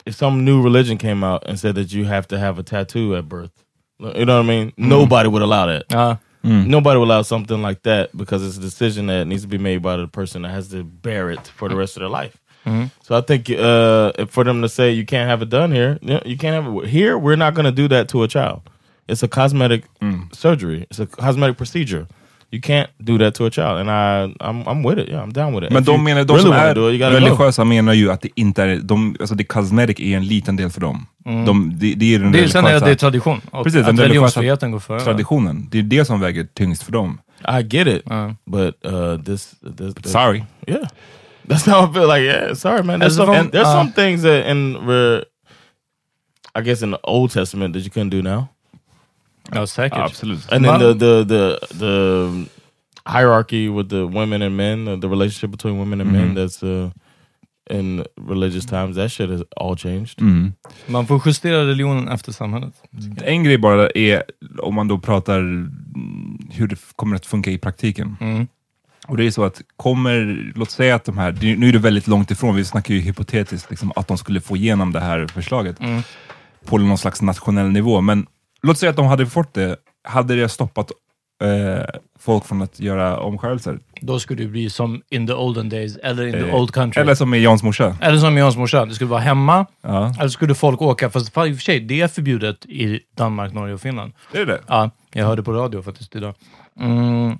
[0.10, 3.16] if some new religion came out and said that you have to have a tattoo
[3.16, 3.52] at birth,
[4.00, 4.72] you know what I mean?
[4.72, 4.90] Mm-hmm.
[4.90, 5.86] Nobody would allow that.
[5.92, 6.18] Ja.
[6.42, 9.82] Nobody would allow something like that because it's a decision that needs to be made
[9.82, 12.38] by the person that has to bear it for the rest of their life.
[12.66, 12.86] Mm-hmm.
[13.04, 16.00] So I think uh, if for them to say you can't have it done here,
[16.02, 17.18] you you can't have it here.
[17.18, 18.62] We're not going to do that to a child.
[19.08, 20.34] It's a cosmetic mm.
[20.36, 20.88] surgery.
[20.90, 22.08] It's a cosmetic procedure.
[22.52, 25.10] You can't do that to a child, and I, I'm, I'm with it.
[25.10, 25.72] Yeah, I'm down with it.
[25.72, 27.26] Men If de, you menar, de really som wanna är do it, you gotta go.
[27.26, 30.70] religiösa menar ju att det inte är, de, alltså det cosmetic är en liten del
[30.70, 31.06] för dem.
[31.46, 33.42] De, det, det är den Det är, sen är religiösa det tradition.
[33.52, 34.06] Och Precis, den att religiösa
[34.42, 35.00] religionsfriheten går före.
[35.00, 35.68] traditionen.
[35.72, 37.22] Det är det som väger tyngst för dem.
[37.60, 38.32] I get it, Uh.
[38.46, 40.44] but uh, this, this, this Sorry.
[40.68, 40.88] Yeah,
[41.48, 42.08] that's how I feel.
[42.08, 43.00] Like, yeah, sorry, man.
[43.00, 45.24] There's As if some, there's uh, some things that in, re,
[46.56, 48.50] I guess, in the Old Testament that you couldn't do now.
[49.54, 50.00] Ja, säkert.
[50.00, 50.52] Absolut.
[50.52, 52.30] And then the the the the
[53.06, 56.36] hierarchy with the women and men, the relationship between women and men.
[56.36, 56.92] That's uh,
[57.70, 58.96] in religious times.
[58.96, 60.22] That shit has all changed.
[60.22, 60.54] Mm.
[60.88, 62.74] Man får justera religionen efter samhället.
[63.26, 64.24] En grej bara är,
[64.62, 68.18] om man då pratar mm, hur det kommer att funka i praktiken.
[68.22, 68.48] Mm.
[69.08, 72.08] Och det är så att kommer, låt säga att de här, nu är det väldigt
[72.08, 75.78] långt ifrån, vi snackar ju hypotetiskt, liksom, att de skulle få igenom det här förslaget
[76.66, 78.02] på någon slags nationell nivå.
[78.02, 78.26] Men
[78.62, 80.92] låt säga att de hade fått det, hade det stoppat
[81.44, 81.86] eh,
[82.20, 83.80] folk från att göra omskärelser?
[84.02, 87.02] Då skulle det bli som in the olden days, eller in the Eh, old country.
[87.02, 87.98] Eller som med Jans morsa.
[88.02, 90.14] Eller som med Jans morsa, det skulle vara hemma, Ja.
[90.20, 93.74] eller skulle folk åka, fast i och för sig, det är förbjudet i Danmark, Norge
[93.74, 94.14] och Finland.
[94.32, 94.62] Det är det.
[94.68, 96.34] Ja, jag hörde på radio faktiskt idag.
[96.80, 97.38] Mm,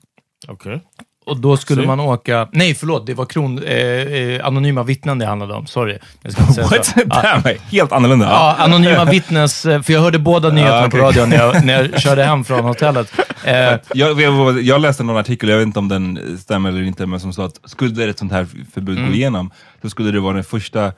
[0.48, 0.80] Okay.
[1.26, 2.48] Och då skulle man åka...
[2.52, 5.66] Nej, förlåt, det var kron, eh, eh, anonyma vittnen det handlade om.
[5.68, 5.98] Sorry.
[6.22, 6.86] Jag ska inte säga What?
[6.86, 7.00] så.
[7.06, 8.26] Damn, helt annorlunda.
[8.26, 9.66] Ja, anonyma vittnes...
[9.66, 11.00] eh, För jag hörde båda nyheterna okej.
[11.00, 13.12] på radion när jag, när jag körde hem från hotellet.
[13.44, 13.54] Eh,
[13.94, 17.20] Jag, jag, jag läste någon artikel, jag vet inte om den stämmer eller inte, men
[17.20, 19.10] som sa att skulle ett sånt här förbud Mm.
[19.10, 19.52] gå igenom,
[19.82, 20.92] så skulle det vara det första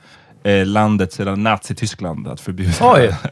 [0.44, 2.72] eh, landet sedan Nazityskland att förbjuda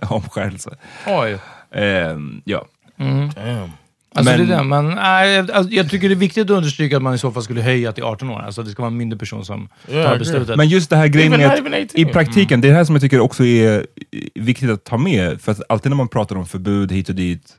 [0.08, 0.70] omskärelse.
[1.06, 1.38] oj.
[1.74, 2.64] Ehm, ja.
[2.96, 3.70] Damn.
[4.14, 6.96] Alltså Men- det är det, men nej, alltså, jag tycker det är viktigt att understryka
[6.96, 8.40] att man i så fall skulle höja till 18 år.
[8.40, 10.56] Alltså det ska vara en myndig person som Yeah, tar beslutet.
[10.56, 11.88] Men just det här grejen med att even 18.
[12.00, 13.86] i praktiken, det är det här som jag tycker också är
[14.34, 17.52] viktigt att ta med, för att alltid när man pratar om förbud hit och dit,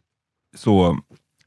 [0.57, 0.97] så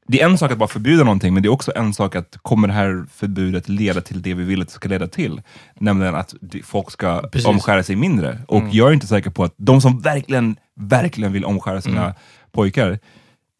[0.08, 2.38] det är en sak att bara förbjuda någonting, men det är också en sak att
[2.42, 5.42] kommer det här förbudet leda till det vi vill att det ska leda till?
[5.80, 7.46] Nämligen att folk ska Precis.
[7.48, 8.38] omskära sig mindre.
[8.48, 12.14] Och jag är inte säker på att de som verkligen, verkligen vill omskära sina
[12.52, 12.98] pojkar,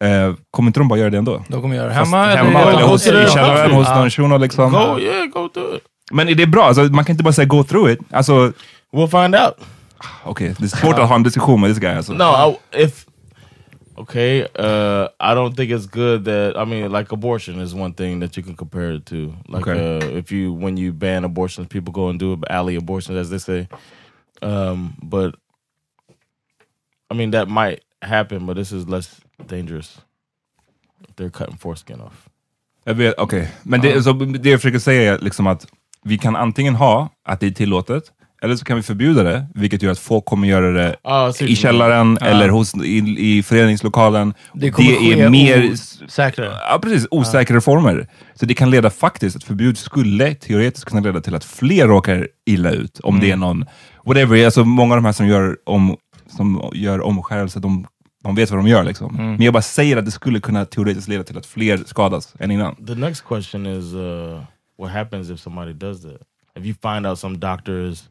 [0.03, 1.43] eh, kommer inte de bara göra det ändå?
[1.47, 4.37] De kommer göra det hemma, hemma eller, eller go hos, i källaren hos någon shuno
[4.37, 4.71] liksom.
[4.71, 5.83] Go, yeah, go do it.
[6.11, 6.63] Men är det bra?
[6.63, 7.99] Alltså, man kan inte bara säga go through it.
[8.11, 8.53] Alltså,
[8.93, 9.53] We'll find out.
[10.23, 12.13] okej, det är svårt att ha en diskussion med this guy alltså.
[12.13, 13.05] No, I, if
[13.95, 18.19] okay, uh, I don't think it's good that I mean, like abortion is one thing
[18.21, 19.15] that you can compare it to.
[19.47, 19.97] Like, Okay.
[19.97, 23.39] uh, if you when you ban abortions, people go and do alley abortions, as they
[23.39, 23.67] say.
[24.41, 25.35] Um, but
[27.11, 29.99] I mean, that might happen, but this is less dangerous.
[31.17, 32.29] They're cutting foreskin off.
[32.83, 33.51] Jag vet, okej.
[33.63, 35.67] Men det, så det jag försöker säga är liksom att
[36.03, 38.03] vi kan antingen ha att det är tillåtet,
[38.41, 41.55] eller så kan vi förbjuda det, vilket gör att folk kommer göra det Ah, I
[41.55, 44.33] källaren eller hos, i, i föreningslokalen.
[44.53, 46.57] Det ske är mer osäkrare.
[46.69, 48.07] ja, precis, osäkra former.
[48.33, 52.27] Så det kan leda faktiskt, ett förbud skulle teoretiskt kunna leda till att fler råkar
[52.45, 52.99] illa ut.
[52.99, 53.65] Om det är någon,
[54.05, 57.87] whatever, alltså många av de här som gör, om, som gör omskärelse, de,
[58.25, 58.83] de vet vad de gör.
[58.83, 59.15] Liksom.
[59.15, 62.51] Men jag bara säger att det skulle kunna teoretiskt leda till att fler skadas än
[62.51, 62.75] innan.
[62.75, 64.41] The next question is, uh,
[64.79, 66.21] what happens if somebody does that?
[66.59, 68.09] If you find out some doctor is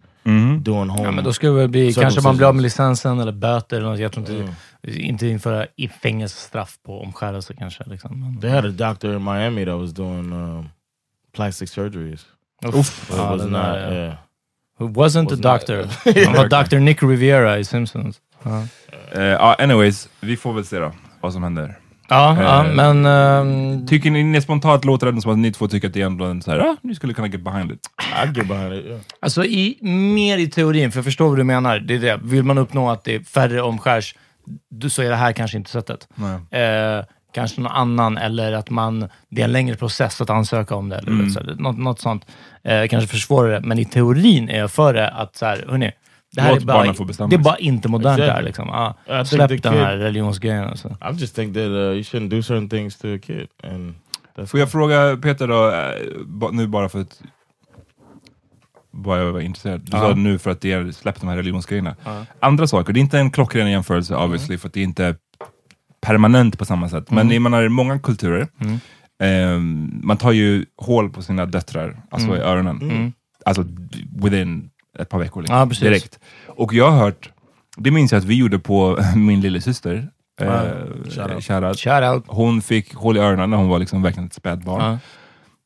[0.60, 3.32] doing home, Ja, men då skulle det bli, kanske man blir av med licensen eller
[3.32, 3.98] böter eller något.
[4.00, 4.52] Jag tror inte,
[5.00, 7.84] inte införa i fängelsestraff på omskärelse kanske.
[7.86, 8.38] Liksom.
[8.40, 10.68] They had a doctor in Miami that was doing um,
[11.36, 12.26] plastic surgeries.
[12.66, 14.14] Uff, But it ja, was den not, yeah.
[14.78, 15.76] Who wasn't a Was not- doctor.
[16.26, 16.78] Han var Dr.
[16.78, 18.20] Nick Riviera i Simpsons.
[18.44, 18.62] Ja.
[19.12, 21.78] Eh, ja, anyways, vi får väl se då vad som händer.
[22.08, 23.06] Ja, ja Eh, men...
[23.06, 26.24] ehm, Tycker ni spontant låter det som att ni två tycker att det är ändå
[26.24, 27.80] en så här, ah, ni skulle kunna get behind it?
[28.22, 28.84] I'd get behind it.
[28.86, 29.00] Yeah.
[29.20, 29.78] Alltså i,
[30.14, 31.78] mer i teorin, för jag förstår vad du menar.
[31.78, 32.20] Det är det.
[32.22, 34.14] Vill man uppnå att det är färre omskärs,
[34.90, 36.08] så är det här kanske inte sättet.
[36.50, 37.04] Eh,
[37.34, 40.96] kanske någon annan, eller att man, det är en längre process att ansöka om det.
[40.98, 41.30] Eller Mm.
[41.30, 42.26] så, något, något sånt.
[42.64, 45.08] Eh, kanske försvårar det, men i teorin är jag för det.
[45.10, 45.92] Att så här, hörni,
[46.34, 48.36] det här Låt är bara, barnen få bestämma det är bara inte modernt Exakt.
[48.38, 48.42] där.
[48.42, 48.70] Liksom.
[48.70, 50.64] Ah, I think släpp den kid- här religionsgrejen.
[50.64, 50.88] Alltså.
[50.88, 53.94] I just think that uh, you shouldn't do certain things to a kid, and
[54.36, 57.22] that's Får jag fråga Peter då, eh, ba- nu bara för att
[58.92, 59.80] bara jag var intresserad.
[59.80, 61.96] Du sa nu för att det är släppt de här religionsgrejerna.
[62.40, 65.16] Andra saker, det är inte en klockren jämförelse obviously, för att det är inte
[66.00, 67.10] permanent på samma sätt.
[67.10, 68.48] Men jag menar, i många kulturer,
[69.22, 69.58] eh,
[70.02, 73.12] man tar ju hål på sina döttrar, alltså i öronen.
[73.46, 73.64] Alltså
[74.22, 75.42] within ett par veckor.
[75.42, 75.82] Liksom, Ja, precis.
[75.84, 76.18] direkt.
[76.48, 77.30] Och jag har hört,
[77.76, 80.08] det minns jag att vi gjorde på min lillasyster.
[80.40, 80.46] Eh,
[81.10, 81.44] Shoutout.
[81.44, 81.78] shoutout.
[81.78, 82.24] Shout out.
[82.26, 84.80] Hon fick hål i öronen när hon var liksom verkligen ett spädbarn.
[84.92, 84.98] Ja.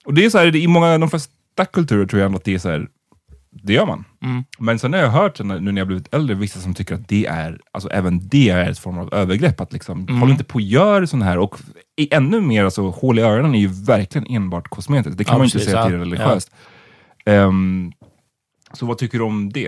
[0.04, 2.58] Och det är så här, i många, de flesta kulturer tror jag att det är
[2.58, 2.86] så här,
[3.62, 4.04] det gör man.
[4.22, 4.44] Mm.
[4.58, 7.26] Men sen har jag hört nu när jag blivit äldre, vissa som tycker att det
[7.26, 9.60] är, alltså även det är ett form av övergrepp.
[9.60, 10.20] Att liksom, Mm.
[10.20, 11.38] håll inte på och gör sån här.
[11.38, 11.58] Och
[11.96, 15.18] i, ännu mer, alltså, hål i öronen är ju verkligen enbart kosmetiskt.
[15.18, 15.98] Det kan Ja, man ju inte säga till ja.
[15.98, 16.50] det religiöst.
[17.26, 17.92] Ehm,
[18.72, 19.66] så vad tycker du om det?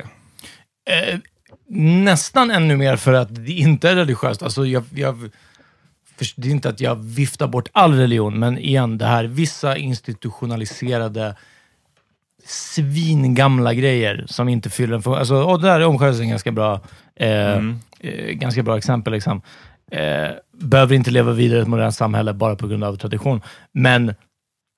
[0.91, 1.19] Eh,
[1.77, 4.43] nästan ännu mer för att det inte är religiöst.
[4.43, 5.31] Alltså jag, jag,
[6.37, 11.37] det är inte att jag viftar bort all religion, men igen, det här vissa institutionaliserade
[12.45, 15.19] svingamla grejer som inte fyller en funktion.
[15.19, 16.81] Alltså, och där är omskärelse ganska bra,
[17.17, 17.57] eh,
[18.01, 19.13] eh, ganska bra exempel.
[19.13, 19.43] Liksom.
[19.91, 23.41] Eh, behöver inte leva vidare i ett modernt samhälle bara på grund av tradition.
[23.73, 24.15] Men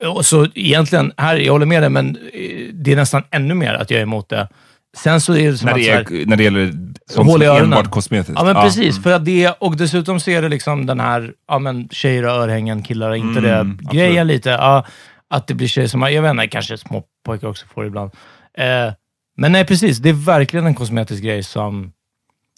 [0.08, 3.74] och så egentligen, här, jag håller med dig, men eh, det är nästan ännu mer
[3.74, 4.48] att jag är emot det.
[4.96, 5.78] Sen så är det som När att...
[5.78, 6.72] det, så här- är, när det gäller
[7.10, 7.64] sånt Hål i öronen.
[7.64, 8.32] enbart kosmetiskt?
[8.36, 9.02] Ja, men precis.
[9.02, 12.30] För att det, och dessutom så är det liksom den här, ja men tjejer har
[12.38, 13.96] örhängen, killar har inte Mm, det.
[13.96, 14.86] Grejen lite, ja,
[15.30, 18.10] att det blir tjejer som jag vet inte, kanske små pojkar också får ibland.
[18.58, 18.92] Eh,
[19.36, 19.98] men nej, precis.
[19.98, 21.92] Det är verkligen en kosmetisk grej som...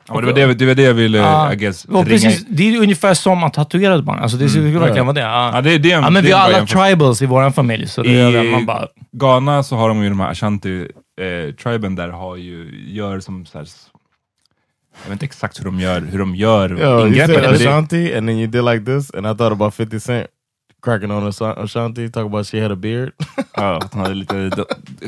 [0.08, 2.74] Ja, det, var det, det var det jag ville, Ja, I guess, ringa precis, det
[2.74, 4.18] är ungefär som att tatuera ett barn.
[4.18, 5.20] Alltså det skulle verkligen vara det.
[5.20, 5.50] Ja.
[5.54, 7.50] Ja, det, det är en, ja, men det vi är har alla tribals i vår
[7.50, 8.88] familj, så det är det man bara...
[9.12, 10.88] Ghana så har de ju de här ashanti
[11.20, 13.66] eh, triben där har ju, gör som så här,
[15.02, 17.48] jag vet inte exakt hur de gör, hur de gör Yo, you said men det-
[17.50, 20.26] Ashanti, and then you did like this, and I thought about 50 Cent
[20.84, 23.12] cracking on Ashanti, talking about she had a beard.
[23.56, 24.50] Ja, hon hade lite,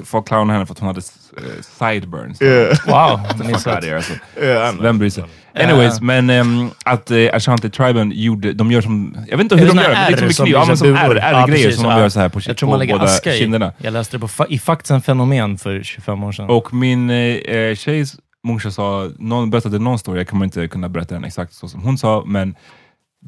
[0.05, 1.01] folk clownade henne för att hon hade
[1.37, 2.43] eh, sideburns.
[2.43, 3.21] yeah, Wow,
[3.57, 4.13] of here, alltså.
[4.43, 4.75] yeah.
[4.81, 5.25] Vem bryr sig?
[5.55, 9.67] Anyways, men ehm, att uh, Ashanti-triben gjorde, de gör som, jag vet inte Är hur
[9.69, 12.09] de gör, men det är R som kniv, ja, men som R-grejer som de gör
[12.09, 13.39] så här på, Jag tror man på lägger båda aska i.
[13.39, 13.73] kinderna.
[13.79, 16.51] Jag läste det på fa- i Fakts fenomen för 25 år sedan.
[16.51, 21.15] Och min eh, tjejs morsa sa, någon berättade någon story, jag kommer inte kunna berätta
[21.15, 22.55] den exakt så som hon sa, men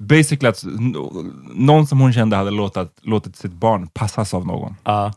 [0.00, 0.64] basically att
[1.54, 4.74] någon som hon kände hade låtit, låtit sitt barn passas av någon.
[4.84, 5.12] Ja.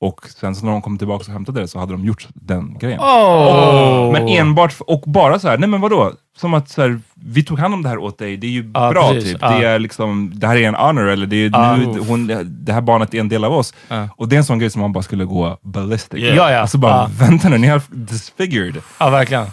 [0.00, 2.78] Och sen så när de kom tillbaka och hämtade det så hade de gjort den
[2.78, 3.00] grejen.
[3.00, 4.12] Oh.
[4.12, 6.12] Men enbart, och bara så här, nej men vadå?
[6.36, 8.70] Som att så här, vi tog hand om det här åt dig, det är ju
[8.74, 9.38] Ja, bra precis, typ.
[9.42, 9.50] ja.
[9.58, 12.80] Det, är liksom, det här är en honor, eller det, är nu, hon, det här
[12.80, 13.74] barnet är en del av oss.
[14.16, 16.20] Och det är en sån grej som man bara skulle gå ballistic.
[16.36, 16.58] Ja, ja.
[16.58, 19.46] Alltså bara, vänta nu, ni har disfigured Ja, verkligen.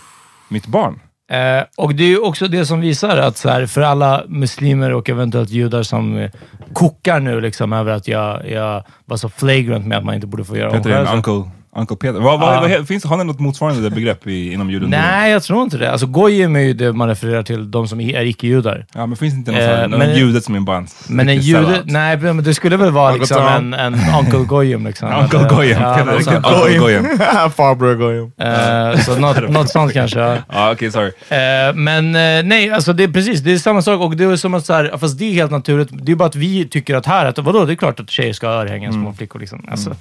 [0.48, 1.00] mitt barn.
[1.30, 4.94] Eh, och det är ju också det som visar att så här, för alla muslimer
[4.94, 6.32] och eventuellt judar som eh,
[6.74, 10.44] kokar nu liksom över att jag, jag var så flagrant med att man inte borde
[10.44, 11.14] få göra en omskärelse.
[11.14, 12.20] uncle, uncle Peter.
[12.20, 15.06] Vad, vad, vad, finns, har ni något motsvarande begrepp i, inom judendomen?
[15.12, 15.92] Nej, jag tror inte det.
[15.92, 18.86] Alltså goyim är ju det man refererar till, de som är icke-judar.
[18.94, 21.30] Ja, men finns det inte någon, Eh, sån men- jude som är bara en Men
[21.30, 24.86] en jude, nej men det skulle väl vara liksom en, en Uncle Goyim.
[24.86, 25.10] Liksom.
[25.24, 25.78] Uncle Goyim.
[25.82, 26.00] Ja.
[26.02, 27.04] Uncle Goyim.
[27.56, 28.32] Farbror Goyim.
[28.38, 30.20] Eh, så något, något sånt kanske.
[30.20, 30.38] ja.
[30.50, 31.12] Ja, okej, sorry.
[31.30, 34.36] Eh, men eh, nej, alltså det är precis, det är samma sak och det är
[34.36, 35.90] som att så här, fast det är helt naturligt.
[35.92, 38.34] Det är bara att vi tycker att här, att vadå, det är klart att tjejer
[38.34, 39.66] ska ha örhängen, små flickor liksom.
[39.72, 39.96] Alltså,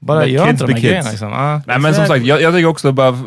[0.00, 1.12] bara Let gör kids inte de här grejerna kids.
[1.12, 1.32] liksom.
[1.32, 3.18] Ah, Nej men som sagt, jag, jag tycker också bara,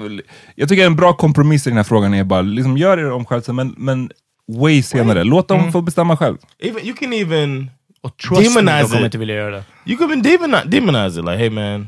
[0.55, 3.53] jag tycker en bra kompromiss i den här frågan är bara, liksom gör er omskärelse
[3.53, 4.12] men, men
[4.47, 5.23] way senare.
[5.23, 6.38] Låt dem få bestämma själv.
[6.59, 7.69] Even you can even
[8.01, 9.05] och trust me, de demonize kommer it.
[9.05, 9.63] inte vilja göra det.
[9.86, 11.25] you can even demonize, demonize it.
[11.25, 11.88] Like, hey man,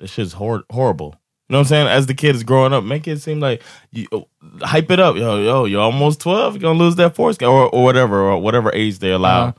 [0.00, 1.06] this shit's hor- horrible.
[1.50, 1.88] You know what I'm saying?
[1.88, 4.26] As the kid is growing up, make it seem like you oh,
[4.62, 5.16] hype it up.
[5.16, 6.54] Yo, yo, you're almost 12.
[6.54, 9.48] You're gonna lose that foreskin, or, or whatever, or whatever age they allow.
[9.48, 9.52] Uh-huh.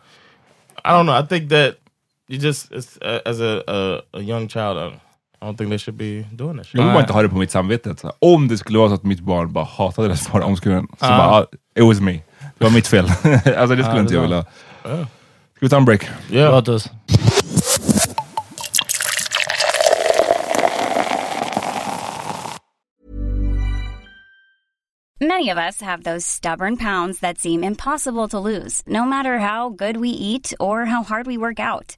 [0.86, 1.14] I don't know.
[1.14, 1.78] I think that
[2.30, 5.00] you just uh, as a, a a young child, I,
[5.42, 6.76] I don't think they should be doing that shit.
[6.76, 7.96] Jag vill bara inte ha det på mitt samvete.
[7.98, 10.88] Så om det skulle vara så att mitt barn bara hatade det att vara omskuren,
[11.00, 12.12] så bara, ah, it was me.
[12.58, 13.06] Det var mitt fel.
[13.58, 14.46] alltså det skulle inte jag vilja ha.
[15.56, 16.10] Ska vi ta en break?
[16.32, 16.52] Yeah.
[16.52, 16.90] Låt oss.
[25.22, 29.40] Many Many of us have those stubborn pounds that seem impossible to lose, no matter
[29.40, 31.98] how good we eat or how hard we work out.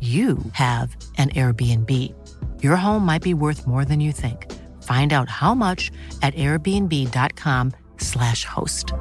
[0.00, 1.90] you have an Airbnb.
[2.62, 4.52] Your home might be worth more than you think.
[4.82, 8.92] Find out how much at airbnb.com/slash host.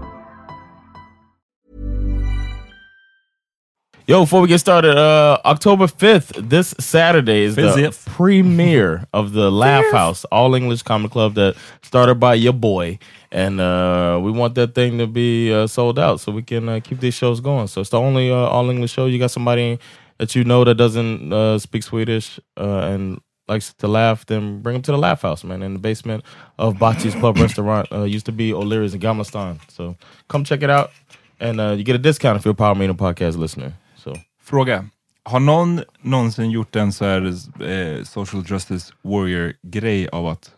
[4.08, 8.06] Yo, before we get started, uh, October 5th, this Saturday is the Fifth.
[8.06, 13.00] premiere of the Laugh House, all English comedy club that started by your boy.
[13.32, 16.82] And uh, we want that thing to be uh, sold out so we can uh,
[16.84, 17.66] keep these shows going.
[17.66, 19.08] So it's the only uh, all English show.
[19.08, 19.80] You got somebody
[20.18, 24.74] that you know that doesn't uh, speak Swedish uh, and likes to laugh, then bring
[24.76, 26.24] them to the Laugh House, man, in the basement
[26.58, 27.92] of Bachi's Pub Restaurant.
[27.92, 29.60] Uh, used to be O'Leary's in Gamla Stan.
[29.68, 29.96] So
[30.28, 30.92] come check it out.
[31.40, 33.74] And uh, you get a discount if you're a Power Meeting podcast listener.
[33.98, 34.90] So Fråga.
[35.28, 37.26] Har någon någonsin gjort en så här
[37.64, 40.52] eh, social justice warrior-grej av att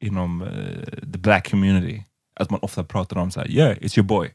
[0.00, 0.48] inom eh,
[1.12, 2.04] the black community,
[2.40, 4.30] att man ofta pratar om så här, yeah, it's your boy.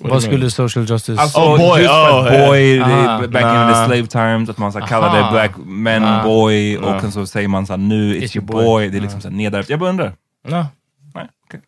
[0.00, 1.20] Vad skulle social justice...
[1.22, 3.18] Alltså, Oh, boy, just oh, boy, eh, det- aha.
[3.18, 3.86] back in the Nah.
[3.86, 5.16] slave times, att man så kallar Aha.
[5.26, 6.22] det black men Ah.
[6.22, 6.94] boy, Nah.
[6.94, 8.88] och sen så säger man så nu, it's, your boy.
[8.88, 9.68] Det är liksom så nedärvt.
[9.70, 10.12] Jag bara undrar.
[10.48, 10.66] no.
[11.14, 11.60] Nej, okej.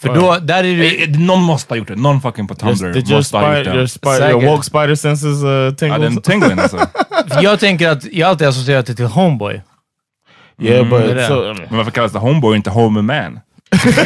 [0.00, 1.96] För då, där är det Eh, Någon måste ha gjort det.
[1.96, 3.88] Någon fucking på Just, Tumblr your, måste ha gjort spider, your, det.
[3.88, 6.00] spider, your woke spider senses uh, Ja, tingles?
[6.14, 6.78] den tinglen alltså.
[7.42, 9.62] Jag tänker att jag alltid associerat det till homeboy.
[10.62, 13.40] yeah, but det är so, Men varför kallas det homeboy och inte homer man?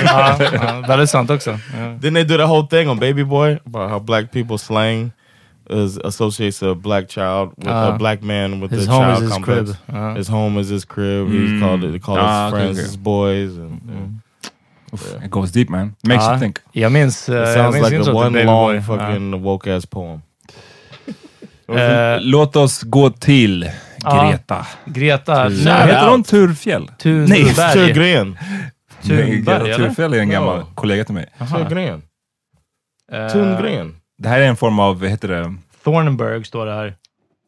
[0.07, 1.51] Ja, ja, väldigt sant också.
[1.51, 1.57] Ja.
[1.79, 5.13] Didn't they do the whole thing on Baby Boy about how black people slang
[5.71, 9.17] is associates a black child with a Uh, black man with his the home child
[9.17, 9.71] is his complex.
[9.87, 9.97] crib.
[9.97, 10.15] Uh.
[10.19, 11.29] His home is his crib.
[11.29, 11.91] He's called it.
[11.93, 12.87] They call Ah, his friends okay.
[12.87, 13.59] his boys.
[13.59, 13.81] And,
[15.25, 15.95] It goes deep man.
[16.03, 16.59] Makes Ja, you think.
[16.73, 17.29] Jag minns...
[17.29, 18.81] eh, It jag sounds like a one long Boy.
[18.81, 20.21] fucking woke ass poem.
[21.69, 23.71] Eh, Låt oss gå till.
[24.01, 24.67] Greta.
[24.85, 25.87] Greta Thunberg.
[25.87, 26.91] heter hon Turfjäll?
[27.05, 28.35] Nej, Thunberg.
[29.09, 29.75] Thunberg, eller?
[29.75, 30.67] Turfjäll är en gammal No.
[30.75, 31.27] kollega till mig.
[31.53, 32.03] Törgren.
[33.13, 33.97] Eh, Törgren.
[34.19, 35.55] Det här är en form av, vad heter det?
[35.85, 36.95] Thornberg står det här.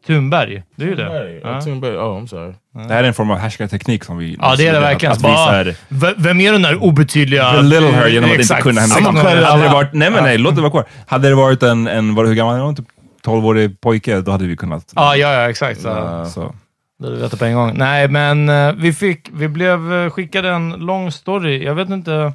[0.06, 1.02] Thunberg, det är ju det.
[1.08, 1.40] Törnberg.
[1.44, 1.58] Ja.
[1.58, 1.96] Oh, Törnberg.
[1.96, 2.52] Oh, I'm sorry.
[2.88, 4.36] Det här är en form av härskarteknik som vi...
[4.40, 5.12] Ja, det är det verkligen.
[5.12, 7.52] Att, att Bara, här, v- vem är den där obetydliga...
[7.52, 8.62] belittle her genom att inte Exakt.
[8.62, 9.14] kunna hennes namn.
[9.14, 9.72] med Hade det alla.
[9.72, 10.84] varit, nej men nej, låt det vara kvar.
[11.06, 12.76] Hade det varit en, en var det, hur gammal är hon?
[12.76, 12.86] Typ
[13.24, 14.92] 12-årig pojke, då hade vi kunnat...
[14.94, 15.80] Ja, ja, ja exakt.
[15.80, 15.88] Så.
[15.88, 16.54] Ja, så.
[16.98, 17.72] Det vet jag på en gång.
[17.74, 21.64] Nej, men eh, vi fick, vi blev eh, skickade en lång story.
[21.64, 22.32] Jag vet inte...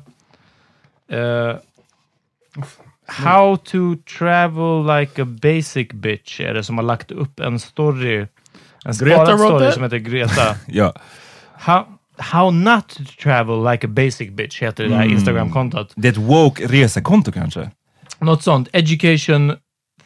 [1.12, 1.56] eh,
[3.08, 8.26] how to travel like a basic bitch är det som har lagt upp en story.
[8.86, 10.56] En sparad story som heter Greta.
[10.68, 10.94] Ja.
[11.54, 11.84] how,
[12.18, 15.14] how not to travel like a basic bitch heter det här Mm.
[15.18, 15.94] Instagram-kontot.
[15.96, 17.72] Det är ett woke resekonto kanske?
[18.20, 18.70] Något sånt.
[18.74, 19.56] Education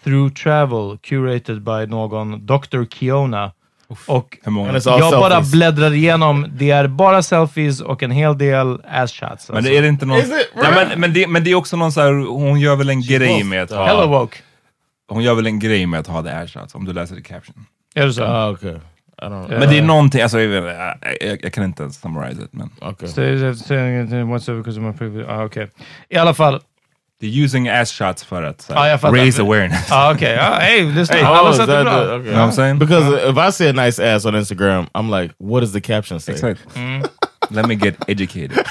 [0.04, 2.84] through travel, curated by någon Dr.
[2.90, 3.52] Kiona.
[4.06, 4.70] Och Hur många?
[4.70, 5.52] And it's all jag bara selfies.
[5.52, 6.48] bläddrar igenom.
[6.52, 9.50] Det är bara selfies och en hel del ass shots.
[9.50, 10.20] Men det är det inte någon...
[10.56, 13.02] Ja, men, men, det, men det är också någon så här, hon gör väl en
[13.02, 13.46] grej both.
[13.46, 14.20] med att Hello ha...
[14.20, 14.38] woke.
[15.08, 17.66] Hon gör väl en grej med att ha the airshots, om du läser i caption.
[17.96, 18.24] Är det så?
[18.24, 18.76] Oh, okay.
[19.22, 22.70] Men det är någonting, alltså jag, jag, jag, jag kan inte ens summarize it, men...
[22.82, 23.10] Okay.
[24.58, 25.28] Because of my previous...
[25.30, 25.70] Ah, okej.
[26.10, 26.62] I alla fall.
[27.20, 29.16] Det är using ass shots för att här, Ja, jag fattar.
[29.18, 29.92] raise awareness.
[29.92, 30.40] Ah, okej.
[30.40, 31.16] Ah, hey, lyssna.
[31.16, 32.02] Hey, Alla oh, sätter that bra.
[32.02, 32.16] okay.
[32.16, 32.80] You know what I'm saying?
[32.80, 36.20] Because if I see a nice ass on Instagram, I'm like, what does the caption
[36.20, 36.34] say?
[36.34, 36.62] Exakt.
[37.50, 38.52] Let me get educated.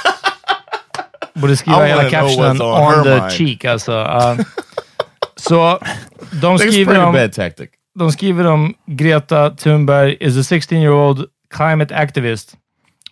[1.34, 3.32] borde skriva hela captionen on on the mind.
[3.32, 3.64] cheek.
[3.64, 4.36] Alltså, ja.
[5.36, 5.78] så
[6.32, 7.70] de skriver, pretty om, bad tactic.
[7.98, 12.54] de skriver om Greta Thunberg is a 16 year old climate activist.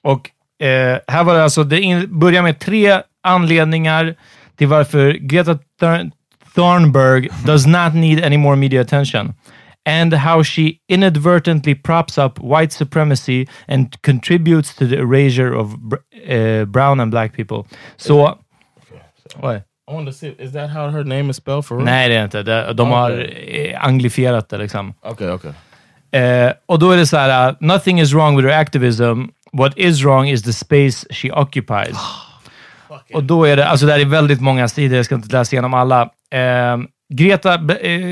[0.03, 0.31] Och
[0.67, 4.15] eh, här var det alltså, det in, börjar med tre anledningar
[4.63, 5.59] till varför Greta
[6.55, 9.35] Thunberg does not need any more media attention.
[9.85, 15.75] And how she inadvertently props up white supremacy and contributes to the erasure of
[16.27, 17.67] eh, brown and black people.
[17.97, 18.17] So,
[19.41, 19.63] What?
[19.89, 21.87] I want to see, is that how her name is spelled for real?
[21.87, 22.43] Nej, det är inte.
[22.43, 24.95] De, de har eh, anglifierat det liksom.
[25.03, 25.53] Okay, okay.
[26.21, 29.25] Eh, och då är det så här, uh, nothing is wrong with her activism.
[29.53, 31.97] What is wrong is the space she occupies.
[33.15, 35.75] Och då är det, alltså det är väldigt många sidor, jag ska inte läsa igenom
[35.75, 36.03] alla.
[36.31, 36.77] Eh,
[37.15, 37.57] Greta,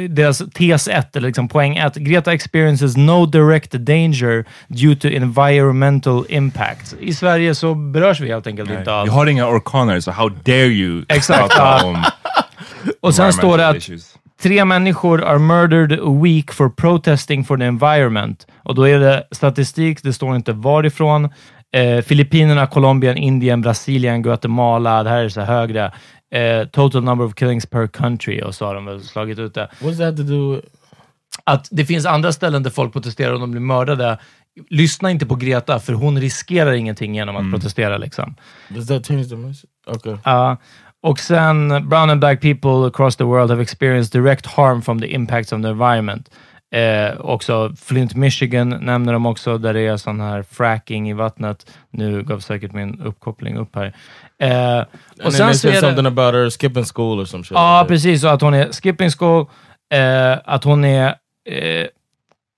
[0.08, 1.94] deras tes 1, eller liksom poäng 1.
[1.94, 6.94] Greta experiences no direct danger due to environmental impact.
[7.00, 9.04] I Sverige så berörs vi helt enkelt inte av...
[9.04, 12.04] Vi har inga orkaner, så how dare you Exakt, om
[13.00, 14.14] Och sen står det att issues.
[14.42, 18.46] tre människor are murdered a week for protesting for the environment.
[18.62, 21.28] Och då är det statistik, det står inte varifrån.
[21.72, 25.02] Eh, Filippinerna, Colombia, Indien, Brasilien, Guatemala.
[25.02, 25.92] Det här är så högre.
[26.30, 29.68] Eh, total number of killings per country och så har de väl slagit ut det.
[29.80, 30.60] What does that to do.
[31.44, 34.18] Att det finns andra ställen där folk protesterar och de blir mördade.
[34.70, 37.98] Lyssna inte på Greta, för hon riskerar ingenting genom att protestera.
[37.98, 38.34] Liksom.
[38.68, 39.70] Does that change the message?
[39.86, 40.16] Okay.
[40.24, 40.56] Ja.
[41.02, 45.06] och sen, brown and black people across the world have experienced direct harm from the
[45.06, 46.30] impacts of the environment.
[46.72, 51.70] Eh, också Flint, Michigan nämner de också, där det är sån här fracking i vattnet.
[51.90, 53.94] Nu gav säkert min uppkoppling upp här.
[54.38, 54.84] Eh,
[55.24, 56.08] och sen så är something det...
[56.08, 57.54] about her skipping school or some shit.
[57.54, 57.88] Ja, that.
[57.88, 58.24] precis.
[58.24, 59.46] Och att hon är skipping school,
[59.94, 61.06] eh, att hon är...
[61.48, 61.86] Eh,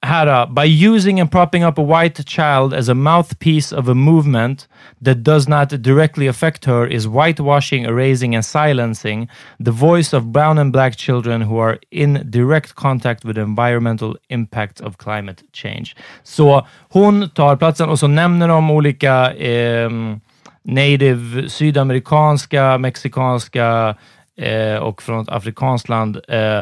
[0.02, 0.52] här då.
[0.52, 4.68] By using and propping up a white child as a mouthpiece of a movement
[5.04, 9.28] that does not directly affect her is whitewashing, erasing and silencing
[9.64, 14.16] the voice of brown and black children who are in direct contact with the environmental
[14.28, 15.96] impact of climate change.
[16.22, 19.90] Så hon tar platsen och så nämner de olika eh,
[20.62, 23.96] native sydamerikanska, mexikanska
[24.36, 26.60] eh, och från ett afrikanskt land eh,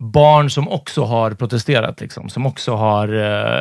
[0.00, 3.08] barn som också har protesterat, liksom, som också har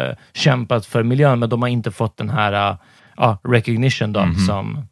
[0.09, 2.77] eh, kämpat för miljön, men de har inte fått den här
[3.21, 4.13] uh, recognition.
[4.13, 4.85] Då, som,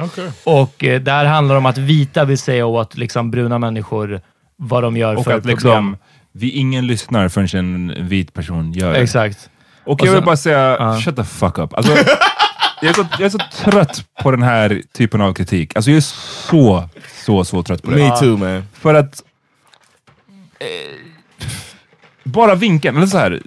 [0.00, 0.28] Okay.
[0.44, 4.20] och eh, där handlar det om att vita vill säga åt liksom, bruna människor
[4.56, 5.54] vad de gör Och för att problem.
[5.56, 5.96] liksom,
[6.32, 8.98] vi ingen lyssnar förrän en vit person gör det.
[8.98, 9.50] Exakt.
[9.84, 11.00] Och Och jag vill sen- bara säga, Ja.
[11.04, 11.74] shut the fuck up.
[11.74, 11.92] Alltså,
[12.82, 15.76] jag, är så, jag är så trött på den här typen av kritik.
[15.76, 16.88] Alltså jag är så,
[17.26, 17.96] så, så trött på det.
[17.96, 18.64] Me too, man.
[18.72, 19.22] För att...
[20.60, 20.96] Eh,
[22.24, 23.42] bara vinkeln, eller så här.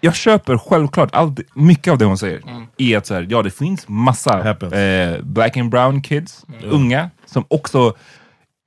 [0.00, 2.42] Jag köper självklart allt, mycket av det hon säger.
[2.76, 7.44] I att så här, ja, det finns massa eh, black and brown kids, unga, som
[7.48, 7.96] också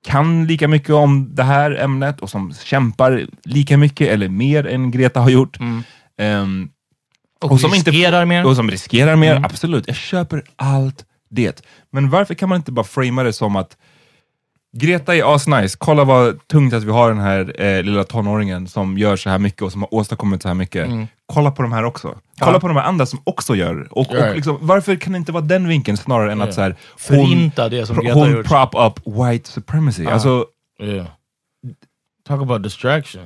[0.07, 4.91] kan lika mycket om det här ämnet och som kämpar lika mycket eller mer än
[4.91, 5.57] Greta har gjort.
[6.17, 6.69] Ehm,
[7.41, 8.45] Och, och som inte- riskerar mer.
[8.45, 9.45] och som riskerar mer, Mm.
[9.45, 9.87] absolut.
[9.87, 11.61] Jag köper allt det.
[11.91, 13.77] Men varför kan man inte bara framea det som att
[14.77, 18.97] Greta är asnice, kolla vad tungt att vi har den här eh, lilla tonåringen som
[18.97, 20.89] gör så här mycket och som har åstadkommit så här mycket.
[21.25, 22.17] Kolla på de här också.
[22.39, 22.59] Kolla Ja.
[22.59, 23.87] på de här andra som också gör.
[23.91, 26.49] Och, och liksom, varför kan det inte vara den vinkeln snarare än Yeah.
[26.49, 28.45] att så här, Förinta det som Greta hon gjort.
[28.45, 30.03] prop up white supremacy.
[30.03, 30.11] Ja.
[30.11, 30.45] Alltså,
[30.81, 31.05] Yeah.
[32.27, 33.21] Talk about distraction.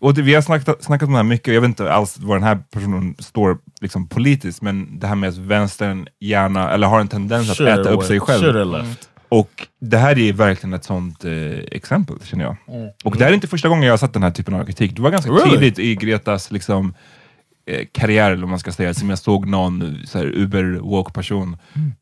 [0.00, 2.34] Och det, vi har snackat, snackat om det här mycket, jag vet inte alls var
[2.36, 7.00] den här personen står liksom politiskt, men det här med att vänstern gärna, eller har
[7.00, 8.40] en tendens att Shoulda äta upp sig själv.
[8.42, 9.08] shoulda left.
[9.32, 11.32] Och det här är verkligen ett sånt eh,
[11.70, 12.56] exempel, känner jag.
[13.04, 14.96] Och det här är inte första gången jag har sett den här typen av kritik.
[14.96, 15.50] Det var ganska Really?
[15.58, 16.94] tidigt i Gretas liksom,
[17.66, 21.56] eh, karriär, eller vad man ska säga, som jag såg någon så här, uber-woke person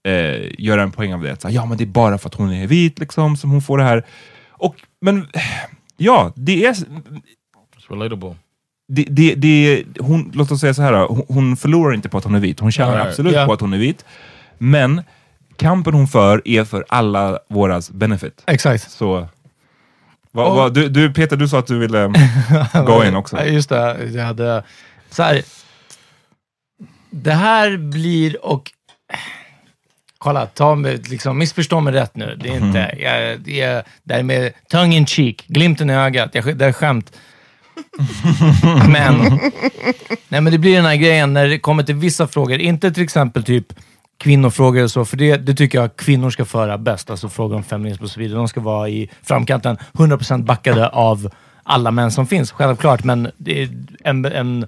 [0.07, 1.41] eh, göra en poäng av det.
[1.41, 3.63] Så här, ja, men det är bara för att hon är vit liksom, som hon
[3.63, 4.05] får det här.
[4.51, 5.27] Och, men
[5.97, 6.85] ja, det är It's
[7.89, 8.35] relatable.
[8.89, 12.25] det, det, det, hon, låt oss säga så här, hon, hon förlorar inte på att
[12.25, 12.61] hon är vit.
[12.61, 13.09] Hon tjänar Right.
[13.09, 13.47] absolut Ja.
[13.47, 14.05] på att hon är vit.
[14.59, 15.03] Men
[15.61, 18.43] kampen hon för är för alla våras benefit.
[18.47, 18.91] Exakt.
[18.91, 19.29] Så, Och-
[20.33, 22.13] vad, du, du, Peter, du sa att du ville
[22.87, 23.45] gå in också.
[23.45, 24.65] Just det, jag hade...
[25.11, 25.43] Så här,
[27.11, 28.71] det här blir och...
[30.19, 32.39] Kolla, ta mig, liksom, missförstå mig rätt nu.
[32.43, 32.79] Det är inte...
[32.79, 33.03] Mm.
[33.03, 36.35] Jag, det, är, det är med tongue in cheek, glimten i ögat.
[36.35, 37.13] Jag, det är skämt.
[38.89, 39.41] men,
[40.29, 42.59] nej, men det blir den här grejen när det kommer till vissa frågor.
[42.59, 43.73] Inte till exempel typ
[44.21, 47.11] kvinnofrågor och så, för det, det tycker jag kvinnor ska föra bäst.
[47.11, 48.39] Alltså frågor om feminism och så vidare.
[48.39, 51.31] De ska vara i framkanten, 100% backade av
[51.63, 53.05] alla män som finns, självklart.
[53.05, 53.69] Men det
[54.05, 54.67] en, en,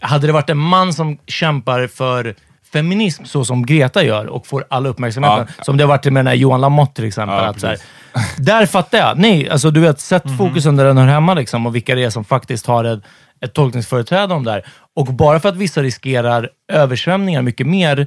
[0.00, 2.34] hade det varit en man som kämpar för
[2.72, 5.46] feminism så som Greta gör och får all uppmärksamheten.
[5.58, 5.64] Ja.
[5.64, 7.36] Som det har varit med den här Johan Lamotte till exempel.
[7.36, 7.78] Ja, att så här,
[8.36, 9.18] där fattar jag.
[9.18, 10.36] Nej, alltså du vet, sätt Mhm.
[10.38, 13.00] fokusen där den hör hemma liksom, och vilka det är som faktiskt har ett,
[13.40, 14.64] ett tolkningsföreträde om det här.
[14.96, 18.06] Och bara för att vissa riskerar översvämningar mycket mer,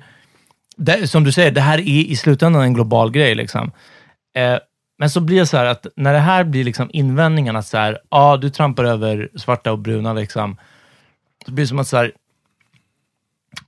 [0.75, 3.35] det, som du säger, det här är i slutändan en global grej.
[3.35, 3.71] Liksom.
[4.35, 4.57] Eh,
[4.97, 7.77] men så blir det så här att när det här blir liksom invändningen att så
[7.77, 10.57] här, ah, du trampar över svarta och bruna, liksom,
[11.45, 12.11] så blir det som att så här,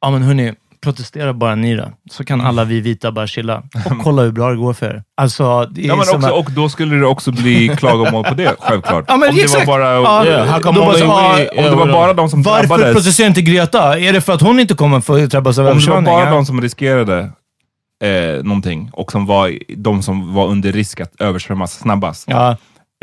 [0.01, 0.53] ja men hörni,
[0.85, 4.49] protestera bara ni då, så kan alla vi vita bara chilla och kolla hur bra
[4.49, 5.03] det går för er.
[5.21, 8.33] Alltså, det är Ja, men också, att- och då skulle det också bli klagomål på
[8.33, 9.05] det, självklart.
[9.07, 9.67] Ja, men om det exakt.
[9.67, 11.05] var bara, Ja, Yeah, då bara så,
[11.57, 13.99] om det var bara de som Varför drabbades, protesterar inte Greta?
[13.99, 16.25] Är det för att hon inte kommer få drabbas av om det var översvämningar?
[16.25, 17.19] bara de som riskerade
[18.03, 22.49] eh, någonting och som var de som var under risk att översvämmas snabbast, Ja,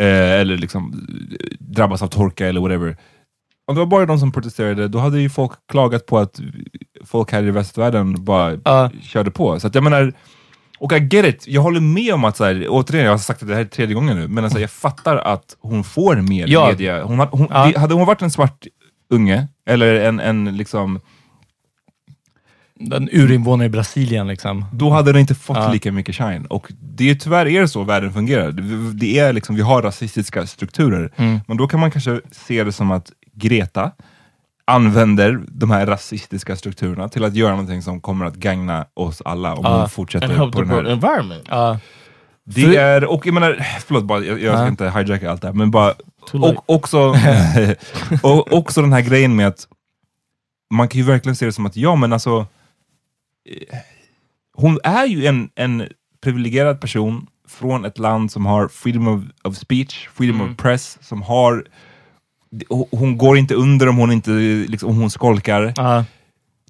[0.01, 0.07] eh,
[0.41, 1.07] eller liksom
[1.61, 2.97] drabbas av torka eller whatever.
[3.73, 6.41] Om det var bara de som protesterade, då hade ju folk klagat på att
[7.05, 8.91] folk här i västvärlden bara Ja.
[9.03, 9.61] körde på.
[9.61, 10.13] Så att jag menar,
[10.79, 13.47] och I get it, jag håller med om att, så här, återigen, jag har sagt
[13.47, 16.67] det här tredje gången nu, men alltså, jag fattar att hon får mer Ja.
[16.69, 17.05] media.
[17.05, 17.67] Hon, hon, Ja.
[17.75, 18.67] det- hade hon varit en svart
[19.11, 21.01] unge, eller en, en liksom,
[22.93, 24.65] en urinvånare i Brasilien liksom.
[24.73, 25.73] då hade den inte fått Ja.
[25.73, 26.47] lika mycket shine.
[26.47, 28.53] Och det är tyvärr är det så världen fungerar.
[28.53, 31.41] Det, det är liksom, vi har rasistiska strukturer, Mm.
[31.47, 33.91] men då kan man kanske se det som att Greta
[34.65, 39.55] använder de här rasistiska strukturerna till att göra någonting som kommer att gagna oss alla
[39.55, 39.79] om Ja.
[39.81, 41.47] hon fortsätter And help på the den här environment.
[41.51, 41.79] Ja.
[42.45, 44.69] Det är, och jag menar, förlåt, bara, jag, jag ska Ja.
[44.69, 45.95] inte hijacka allt det här, men bara,
[46.31, 46.55] Too late.
[46.57, 46.99] och, också,
[48.23, 49.69] och också den här grejen med att
[50.75, 52.47] man kan ju verkligen se det som att, ja men alltså,
[53.49, 53.79] eh,
[54.55, 55.89] hon är ju en, en
[56.23, 60.53] privilegierad person från ett land som har freedom of, of speech, freedom Mm.
[60.53, 61.65] of press, som har
[62.91, 64.31] hon- går inte under om hon inte
[64.69, 65.73] liksom, om hon skolkar.
[65.77, 66.05] Ja.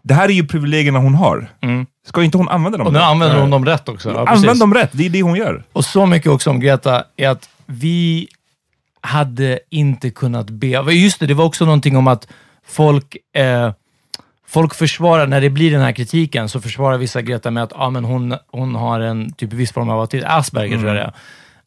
[0.03, 1.51] Det här är ju privilegierna hon har.
[1.61, 1.87] Mm.
[2.07, 2.87] Ska inte hon använda dem?
[2.87, 3.05] Och nu då?
[3.05, 4.11] använder hon dem rätt också.
[4.11, 4.27] Ja.
[4.29, 5.63] Använd dem rätt, det är det hon gör.
[5.73, 8.29] Och så mycket också om Greta, är att vi
[9.01, 10.67] hade inte kunnat be...
[10.93, 12.29] Just det, det var också någonting om att
[12.67, 13.73] folk, eh,
[14.47, 17.91] folk försvarar, när det blir den här kritiken, så försvarar vissa Greta med att ah,
[17.91, 21.13] men hon, hon har en typ viss form av autism, Asperger tror jag det är.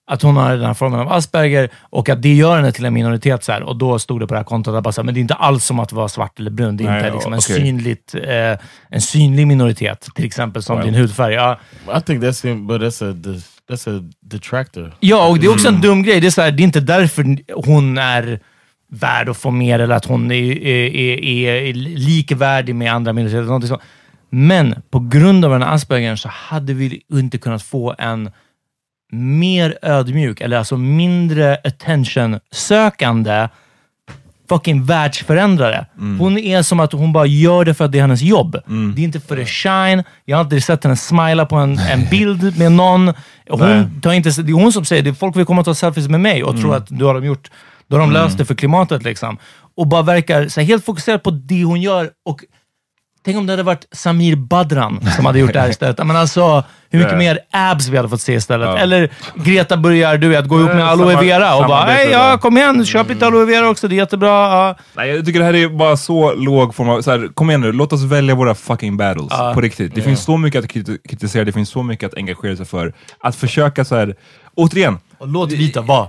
[0.07, 2.93] Att hon har den här formen av Asperger och att det gör henne till en
[2.93, 3.43] minoritet.
[3.43, 3.63] Så här.
[3.63, 5.21] Och då stod det på det här kontot att bara, så här, men det är
[5.21, 6.77] inte alls som att vara svart eller brun.
[6.77, 7.55] Det är Nej, inte liksom en, okej.
[7.55, 8.57] synligt, eh,
[8.89, 10.85] en synlig minoritet, till exempel som Wow.
[10.85, 11.33] din hudfärg.
[11.33, 11.59] Ja,
[11.97, 14.95] I think that's him, but that's a that's a detractor.
[14.99, 16.19] Ja, och det är också en dum grej.
[16.21, 18.39] Det är, så här, det är inte därför hon är
[18.91, 20.95] värd att få mer eller att hon är, är,
[21.25, 23.43] är, är likvärdig med andra minoriteter.
[23.43, 23.81] någonting sånt.
[24.29, 28.31] Men på grund av den här Aspergern så hade vi inte kunnat få en
[29.11, 33.47] mer ödmjuk, eller alltså mindre attention-sökande
[34.49, 35.85] fucking världsförändrare.
[36.19, 38.57] Hon är som att hon bara gör det för att det är hennes jobb.
[38.95, 40.03] Det är inte för the shine.
[40.25, 43.13] Jag har aldrig sett henne smila på en, en bild med någon.
[43.49, 45.13] Hon tar inte, det är hon som säger det.
[45.13, 47.49] Folk vill komma och ta selfies med mig och tror att då har de gjort
[47.87, 49.03] då har de löst det för klimatet.
[49.03, 49.37] liksom.
[49.75, 52.09] Och bara verkar så här, helt fokuserad på det hon gör.
[52.25, 52.43] Och
[53.25, 55.97] Tänk om det hade varit Samir Badran som hade gjort det här istället.
[55.97, 58.67] Men alltså, hur mycket mer abs vi hade fått se istället.
[58.67, 58.77] Ja.
[58.77, 62.05] Eller Greta börjar du vet, gå ihop med Ja, aloe samma- vera och bara Hej,
[62.05, 64.27] där." ja, kom igen, köp lite aloe vera också, det är jättebra.
[64.29, 64.75] Ja.
[64.93, 67.61] Nej, jag tycker det här är bara så låg form av, så här, kom igen
[67.61, 69.27] nu, låt oss välja våra fucking battles.
[69.29, 69.51] Ja.
[69.53, 69.95] På riktigt.
[69.95, 72.93] Det finns så mycket att kriti- kritisera, det finns så mycket att engagera sig för.
[73.19, 74.15] Att försöka så här,
[74.55, 76.07] återigen, Och låt vita vara.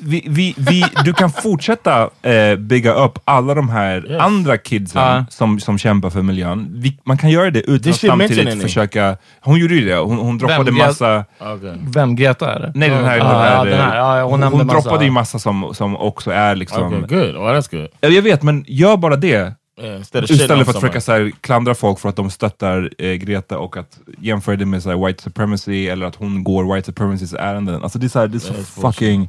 [0.00, 4.20] Vi, vi, vi, du kan fortsätta eh, bygga upp alla de här Yes.
[4.22, 5.24] andra kidsen Ja.
[5.30, 6.68] som, som kämpar för miljön.
[6.72, 9.16] Vi, man kan göra det utan att samtidigt försöka...
[9.40, 10.74] Hon gjorde ju det, hon, hon droppade Vem?
[10.74, 11.24] Massa...
[11.40, 11.76] Okay.
[11.94, 12.16] Vem?
[12.16, 12.72] Greta eller?
[12.74, 13.16] Nej, den här...
[13.16, 13.96] Ja, den här, ja, den här.
[13.96, 14.80] Ja, hon hon massa.
[14.80, 16.82] droppade ju massa som, som också är liksom...
[17.04, 17.36] Okay, good.
[17.36, 17.88] Oh, that's good.
[18.00, 19.54] Ja, Jag vet, men gör bara det.
[19.80, 23.58] Shitting Istället för att försöka så här, klandra folk för att de stöttar eh, Greta
[23.58, 27.32] och att jämföra det med så här, white supremacy eller att hon går white supremacys
[27.34, 27.82] ärenden.
[27.82, 28.68] Alltså det är så, här, det är så bullshit.
[28.68, 29.28] fucking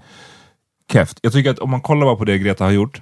[0.92, 1.20] keft.
[1.22, 3.02] Jag tycker att om man kollar bara på det Greta har gjort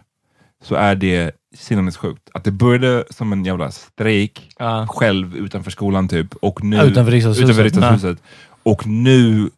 [0.64, 2.30] så är det sinnessjukt.
[2.34, 4.88] Att det började som en jävla strejk Ja.
[4.90, 6.36] själv utanför skolan typ.
[6.36, 7.44] Och nu, Ja, utanför riksdagshuset.
[7.50, 8.18] utanför riksdagshuset.
[8.64, 9.50] Och nu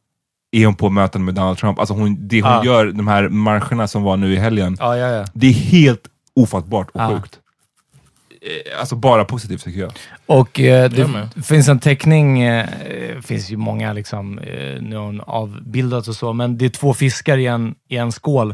[0.51, 1.79] är hon på möten med Donald Trump.
[1.79, 2.65] Alltså hon, det hon Ja.
[2.65, 6.01] gör, de här marscherna som var nu i helgen, Ja, ja, det är helt
[6.35, 7.39] ofattbart och sjukt.
[8.41, 9.91] Eh, Alltså bara positivt tycker jag.
[10.25, 11.43] Och eh, det Ja, men.
[11.43, 12.65] finns en teckning, eh,
[13.15, 16.93] det finns ju många liksom, eh, nu har hon och så, men det är två
[16.93, 18.53] fiskar i en, i en skål.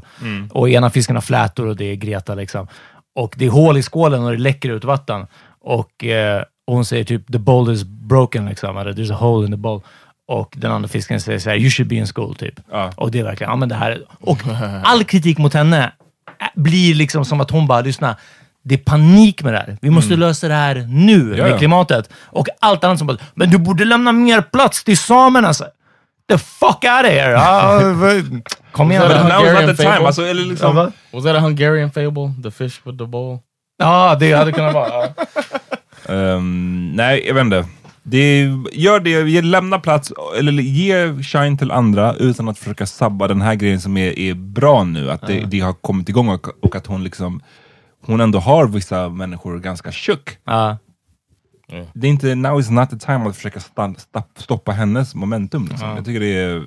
[0.51, 2.35] Och ena fisken har flätor och det är Greta.
[2.35, 2.67] Liksom.
[3.15, 5.27] Och det är hål i skålen och det läcker ut vatten.
[5.61, 9.51] Och, eh, hon säger typ “the bowl is broken”, liksom, eller “there's a hole in
[9.51, 9.81] the bowl”.
[10.27, 12.35] Och den andra fisken säger så här, “you should be in school”.
[12.35, 12.59] Typ.
[12.71, 12.91] Ja.
[12.95, 14.01] Och det är verkligen, ja men det här...
[14.19, 14.39] Och
[14.83, 15.91] all kritik mot henne
[16.41, 18.15] äh, blir liksom som att hon bara, lyssna,
[18.63, 19.77] det är panik med det här.
[19.81, 21.37] Vi måste lösa det här nu Mm.
[21.37, 22.09] Ja, med klimatet.
[22.15, 25.53] Och allt annat som bara, men du borde lämna mer plats till samerna.
[25.53, 25.65] Så.
[26.29, 27.33] The fuck out of here!
[28.71, 29.03] Kom igen.
[29.03, 29.91] Was that a Hungarian the time.
[29.93, 30.07] fable?
[30.07, 30.91] Alltså, eller liksom?
[31.11, 32.33] Was that a Hungarian fable?
[32.43, 33.39] The fish with the bowl?
[33.77, 35.07] Ja, det hade kunnat vara.
[36.09, 37.65] Ehm, nej, jag vet inte.
[38.03, 43.41] Det, gör det, lämna plats, eller ge shine till andra utan att försöka sabba den
[43.41, 45.11] här grejen som är, är bra nu.
[45.11, 47.41] Att det, det har kommit igång och, och att hon liksom
[48.05, 50.37] hon ändå har vissa människor ganska tjock.
[50.43, 50.77] Ja.
[51.93, 53.59] Det är inte, now is not the time att försöka
[54.37, 55.67] stoppa hennes momentum.
[55.71, 55.89] Liksom.
[55.89, 56.63] Jag tycker det är...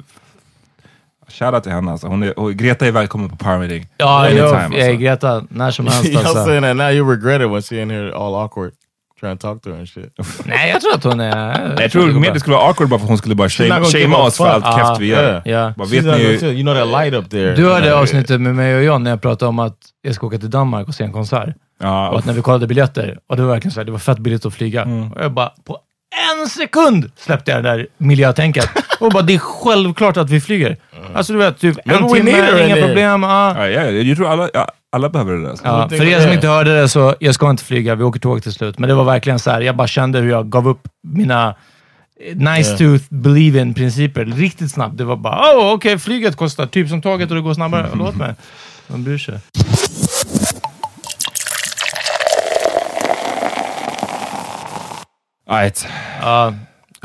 [1.29, 2.07] Shoutout till henne alltså.
[2.07, 3.89] Hon är, och Greta är välkommen på Power Meeting.
[3.97, 4.79] Ja, Anytime, jag, alltså.
[4.79, 6.45] jag Greta, när som helst Y'all alltså.
[6.45, 8.73] saying that now you regret it when she in here all awkward
[9.21, 10.13] trying to talk to her and shit.
[10.45, 11.81] Nej, jag tror att hon är...
[11.81, 14.23] Jag tror mer det skulle vara awkward bara för att hon skulle bara shamea a
[14.23, 15.43] oss för allt Ah, keft vi gör.
[15.77, 17.55] Bara, vet ni, you know that light up there.
[17.55, 20.27] Du hörde know, avsnittet med mig och John när jag pratade om att jag ska
[20.27, 21.55] åka till Danmark och se en konsert.
[21.81, 24.19] Och att när vi kollade biljetter, och det var verkligen så här, det var fett
[24.19, 24.83] billigt att flyga.
[24.83, 25.13] Mm.
[25.13, 25.79] Och jag bara, på
[26.41, 28.69] en sekund släppte jag det där miljötänket.
[29.01, 30.77] och bara, det är självklart att vi flyger.
[31.15, 33.23] Alltså du vet, typ en timme, in inga problem.
[33.23, 33.55] Ja.
[33.59, 34.49] ja, ja, jag tror alla,
[34.93, 35.57] alla behöver det där.
[35.65, 38.43] Ja, för er som inte hörde det så, jag ska inte flyga, vi åker tåg
[38.43, 38.79] till slut.
[38.79, 41.55] Men det var verkligen så här, jag bara kände hur jag gav upp mina
[42.21, 44.99] eh, nice to believe in-principer riktigt snabbt.
[44.99, 47.89] Det var bara, oh, okej, flyget kostar typ som tåget och det går snabbare.
[47.95, 48.35] Låt mig.
[48.89, 49.39] De bryr sig.
[55.51, 55.87] Right.
[56.21, 56.55] Ja,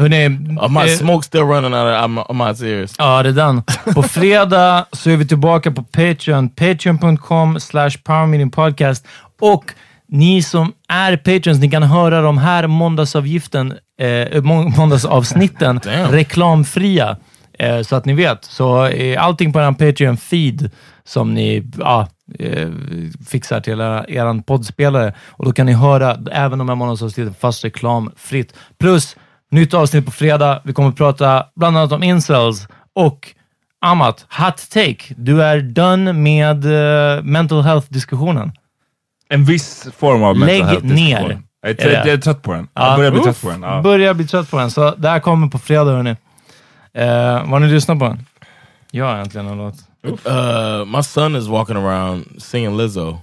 [0.01, 0.27] hörni,
[0.59, 2.93] Oh, my eh, smoke's still running out of my, my ears.
[2.97, 3.63] Ja, det är den.
[3.95, 6.49] På fredag så är vi tillbaka på Patreon.
[6.49, 9.07] Patreon.com slash powermeetingpodcast.
[9.41, 9.65] Och
[10.07, 15.79] ni som är Patreons, ni kan höra de här måndagsavgiften, eh, må- måndagsavsnitten
[16.09, 17.17] reklamfria.
[17.59, 18.45] Eh, så att ni vet.
[18.45, 20.69] Så eh, allting på er Patreon-feed
[21.03, 22.07] som ni ja,
[22.39, 22.69] eh,
[23.29, 25.13] fixar till era, eran poddspelare.
[25.29, 28.53] Och då kan ni höra även de här måndagsavsnitten fast reklamfritt.
[28.79, 29.15] Plus
[29.51, 30.61] nytt avsnitt på fredag.
[30.63, 33.35] Vi kommer att prata bland annat om incels och
[33.85, 35.13] Amat, hot take.
[35.17, 38.51] Du är done med eh, mental health-diskussionen.
[39.29, 40.95] En viss form av mental Lägg health ner.
[40.95, 41.43] diskussion.
[41.61, 42.67] Jag är, trött, jag är trött på den.
[42.73, 42.87] Ja.
[42.87, 43.25] Jag börjar bli Uff.
[43.25, 43.61] trött på den.
[43.61, 43.81] Ja.
[43.81, 46.15] Börjar bli trött på den, så det här kommer på fredag hörni.
[46.93, 48.05] Eh, vad har ni lyssnat på?
[48.05, 48.25] den?
[48.91, 49.75] Ja, äntligen en låt.
[50.05, 53.17] Uh, my son is walking around singing Lizzo,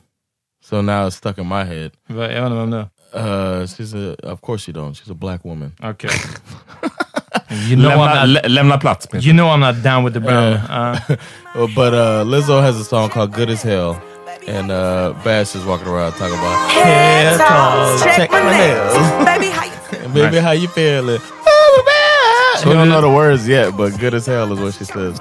[0.65, 1.91] so now it's stuck in my head.
[2.09, 2.89] Jag vet inte vem det är.
[3.13, 4.95] Uh, she's a, of course she don't.
[4.95, 5.73] She's a black woman.
[5.83, 6.09] Okay.
[7.69, 9.07] you, know Lämna, I'm not, lä, lämna plats.
[9.27, 10.53] You know I'm not down with the brown.
[10.55, 10.99] Uh,
[11.55, 14.01] Uh, but uh, Lizzo has a song called "Good as Hell,"
[14.47, 18.95] and uh, Bash is walking around talking about, head toss, check my nails,
[19.25, 21.21] Baby, how you baby, how you feeling?
[22.59, 25.19] She don't know the words yet, but "Good as Hell" is what she says.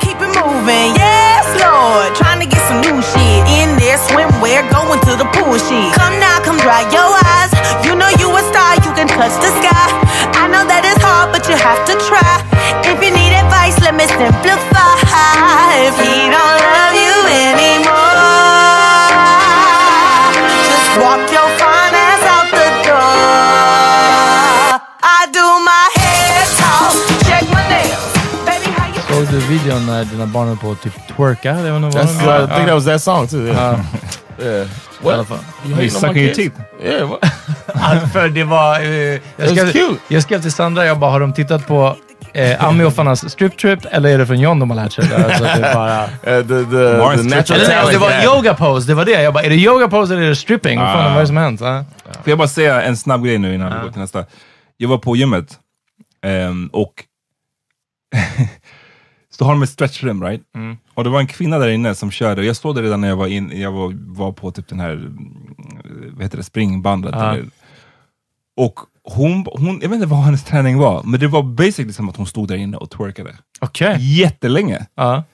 [0.00, 0.94] keep it moving?
[0.96, 1.17] Yes,
[1.56, 2.14] Lord.
[2.16, 3.98] Trying to get some new shit in there.
[4.10, 5.92] Swimwear, going to the pool shit.
[5.96, 7.52] Come now, come dry your eyes.
[7.84, 9.88] You know you a star, you can touch the sky.
[10.36, 12.44] I know that it's hard, but you have to try.
[12.84, 14.96] If you need advice, let me simplify.
[15.88, 17.97] If he don't love you anymore,
[29.40, 31.48] du videon när dina barn höll på att typ twerka?
[31.48, 33.46] Jag vet inte vad That's, de uh, I think that was that song too.
[33.46, 33.80] Yeah,
[34.42, 34.66] yeah.
[35.04, 35.38] I alla fall.
[35.80, 36.56] You sucking your teeth.
[36.84, 37.08] Yeah.
[37.10, 37.20] What?
[38.12, 38.80] För det var...
[38.80, 38.86] Eh,
[39.36, 39.94] jag, skrev, cute.
[40.08, 41.96] jag skrev till Sandra, jag bara, har de tittat på
[42.32, 45.06] eh, Ami-offarnas strip trip eller är det från John de har lärt sig?
[45.08, 45.24] det?
[45.24, 46.08] Alltså, det är bara, Uh,
[46.42, 47.92] the the, the natural talent.
[47.92, 48.24] det var guy.
[48.24, 49.22] yoga pose, det var det.
[49.22, 50.78] Jag bara, är det yoga pose eller är det stripping?
[50.78, 51.08] Vad fan Ah.
[51.08, 51.60] vad är det som har hänt?
[51.60, 51.84] Ja.
[52.04, 54.24] Får jag bara säga en snabb grej nu innan vi går till nästa.
[54.76, 55.58] Jag var på gymmet
[56.26, 56.92] ehm, och
[59.30, 60.42] så har de ett stretchrum, right?
[60.94, 63.16] Och det var en kvinna där inne som körde, jag såg det redan när jag
[63.16, 67.14] var, in, jag var, var på typ den här, mm, vad heter det, springbandet.
[67.14, 67.46] Eller,
[68.56, 72.08] och hon, hon, jag vet inte vad hennes träning var, men det var basically som
[72.08, 73.36] att hon stod där inne och twerkade.
[73.60, 73.96] Okej.
[74.20, 74.86] Jättelänge.
[74.94, 75.24] Ja.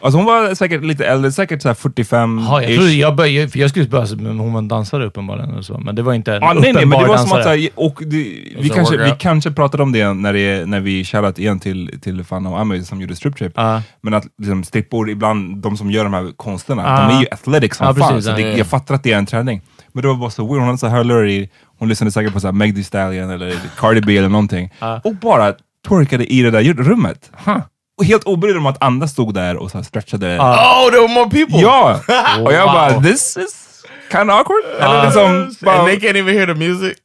[0.00, 3.48] Alltså hon var säkert lite äldre, säkert så här 45 Ja, jag, trodde, jag, började,
[3.48, 5.54] för jag skulle börja men hon var dansare uppenbarligen.
[5.54, 7.28] Och så, men det var inte en Ja, nej, nej, men uppenbar det var som
[7.28, 7.40] dansare.
[7.40, 8.16] att, så här, och det,
[8.58, 12.24] vi, kanske, vi kanske pratade om det när, det, när vi shoutout igen till, till
[12.24, 13.52] Fanna och Ami som gjorde strip trip.
[13.56, 13.82] Ja.
[14.00, 17.08] Men att liksom, strippor, ibland de som gör de här konsterna, Ja.
[17.08, 18.08] de är ju athletic som Ja, fan.
[18.12, 18.56] precis, så det, ja.
[18.58, 19.62] jag fattar att det är en träning.
[19.92, 22.40] Men det var bara så weird, hon hade så hörlurar i, hon lyssnade säkert på
[22.40, 24.70] så här Meg Thee Stallion eller Cardi B eller någonting.
[25.04, 25.54] Och bara
[25.88, 27.30] twerkade i det där rummet.
[27.44, 27.58] Huh.
[27.98, 30.26] Och helt obrydd om att andra stod där och så här stretchade.
[30.34, 30.84] Ja.
[30.84, 31.58] Oh, there were more people.
[31.60, 32.00] Ja!
[32.44, 32.72] och jag Wow.
[32.74, 33.82] bara, this is
[34.12, 34.64] kind of awkward.
[34.80, 36.96] Eller liksom, and bara, they can't even hear the music.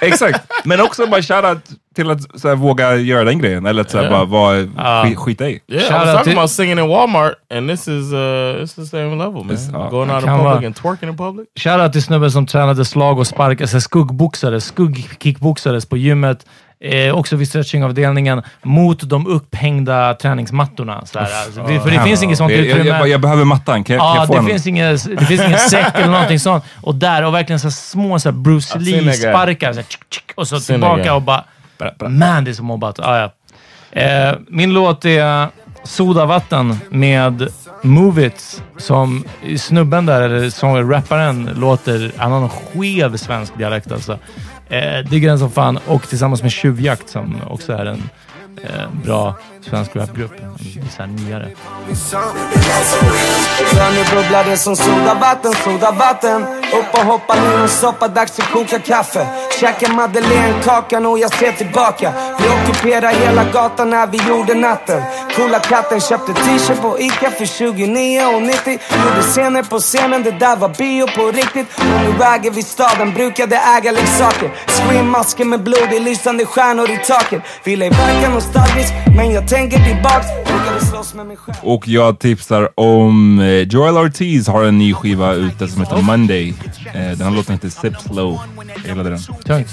[0.00, 1.58] Exakt, men också bara shoutout
[1.96, 3.66] till att så här, våga göra den grejen.
[3.66, 4.18] Eller att så här, Yeah.
[4.18, 5.02] bara vara, Ja.
[5.04, 5.60] skit, skita i.
[5.68, 8.18] Yeah, I Shout was out talking about singing in Walmart, and this is uh,
[8.62, 9.56] it's the same level, man.
[9.74, 10.66] Uh, Going out in public vara.
[10.66, 11.46] and twerking in public.
[11.58, 16.46] Shoutout till snubben som tränade slag och spark, alltså skuggboxades, skuggkickboxades på gymmet.
[16.84, 21.06] Eh, också vid stretchingavdelningen mot de upphängda träningsmattorna.
[21.06, 22.98] Så här, alltså, för det finns inget sånt jag, jag, utrymme.
[22.98, 24.46] jag, jag behöver mattan, kan jag, kan Ja, jag få det en?
[24.46, 26.64] finns, inget, det finns ingen säck eller någonting sånt.
[26.80, 28.78] Och där, och verkligen så små så Bruce.
[28.78, 29.84] Lee-sparkar.
[30.34, 31.44] Och så tillbaka och bara...
[32.08, 33.00] Man, det är så mobbat.
[33.00, 33.18] Ah,
[33.92, 34.00] ja.
[34.00, 35.48] eh, min låt är
[35.84, 37.48] Sodavatten med
[37.82, 39.24] Move It, som
[39.56, 42.12] snubben där, eller som rapparen, låter...
[42.16, 44.18] Han har någon skev svensk dialekt alltså.
[44.68, 48.02] Eh, är den som fan och tillsammans med Tjuvjakt som också är en
[48.62, 49.34] eh, bra.
[49.70, 50.32] Svensk rapgrupp.
[50.40, 51.50] En så här nyare.
[53.56, 56.42] För nu bubblar det som sodavatten, sodavatten.
[56.72, 59.26] Upp och hoppa ner och soppa, dags att koka kaffe.
[59.60, 62.12] Käka madeleinekakan och jag ser tillbaka.
[62.40, 65.02] Vi ockuperade hela gatan när vi gjorde natten.
[65.36, 70.68] Coola katten köpte t-shirt på Ica för 29,90 Gjorde scener på scenen, det där var
[70.68, 71.66] bio på riktigt.
[71.78, 74.50] Och nu äger vi staden, brukade äga leksaker.
[74.66, 77.42] Scream-masker med blod i lysande stjärnor i taket.
[77.64, 80.26] Ville verka nostalgisk, men jag tänker tillbaks
[81.62, 86.54] Och jag tipsar om eh, Joel Ortiz har en ny skiva ute som heter Monday.
[86.94, 88.40] Eh, den här låten heter Sip Slow.
[88.76, 89.18] Jag gillade den.
[89.44, 89.68] Tungt.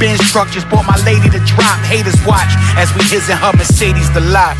[0.00, 1.78] Benz truck, just bought my lady to drop.
[1.92, 4.56] Haters watch as we his and her Mercedes the lot.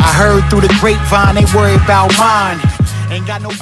[0.00, 2.58] I heard through the grapevine they worry about mine.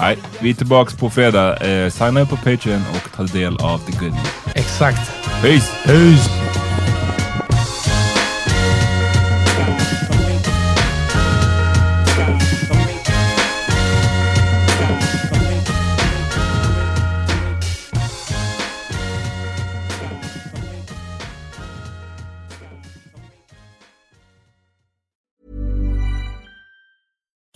[0.01, 1.57] Nej, vi är tillbaka på fredag.
[1.57, 4.29] Eh, signa upp på Patreon och ta del av The Good News.
[4.55, 5.11] Exakt.
[5.43, 5.71] Peace!
[5.85, 6.66] Peace!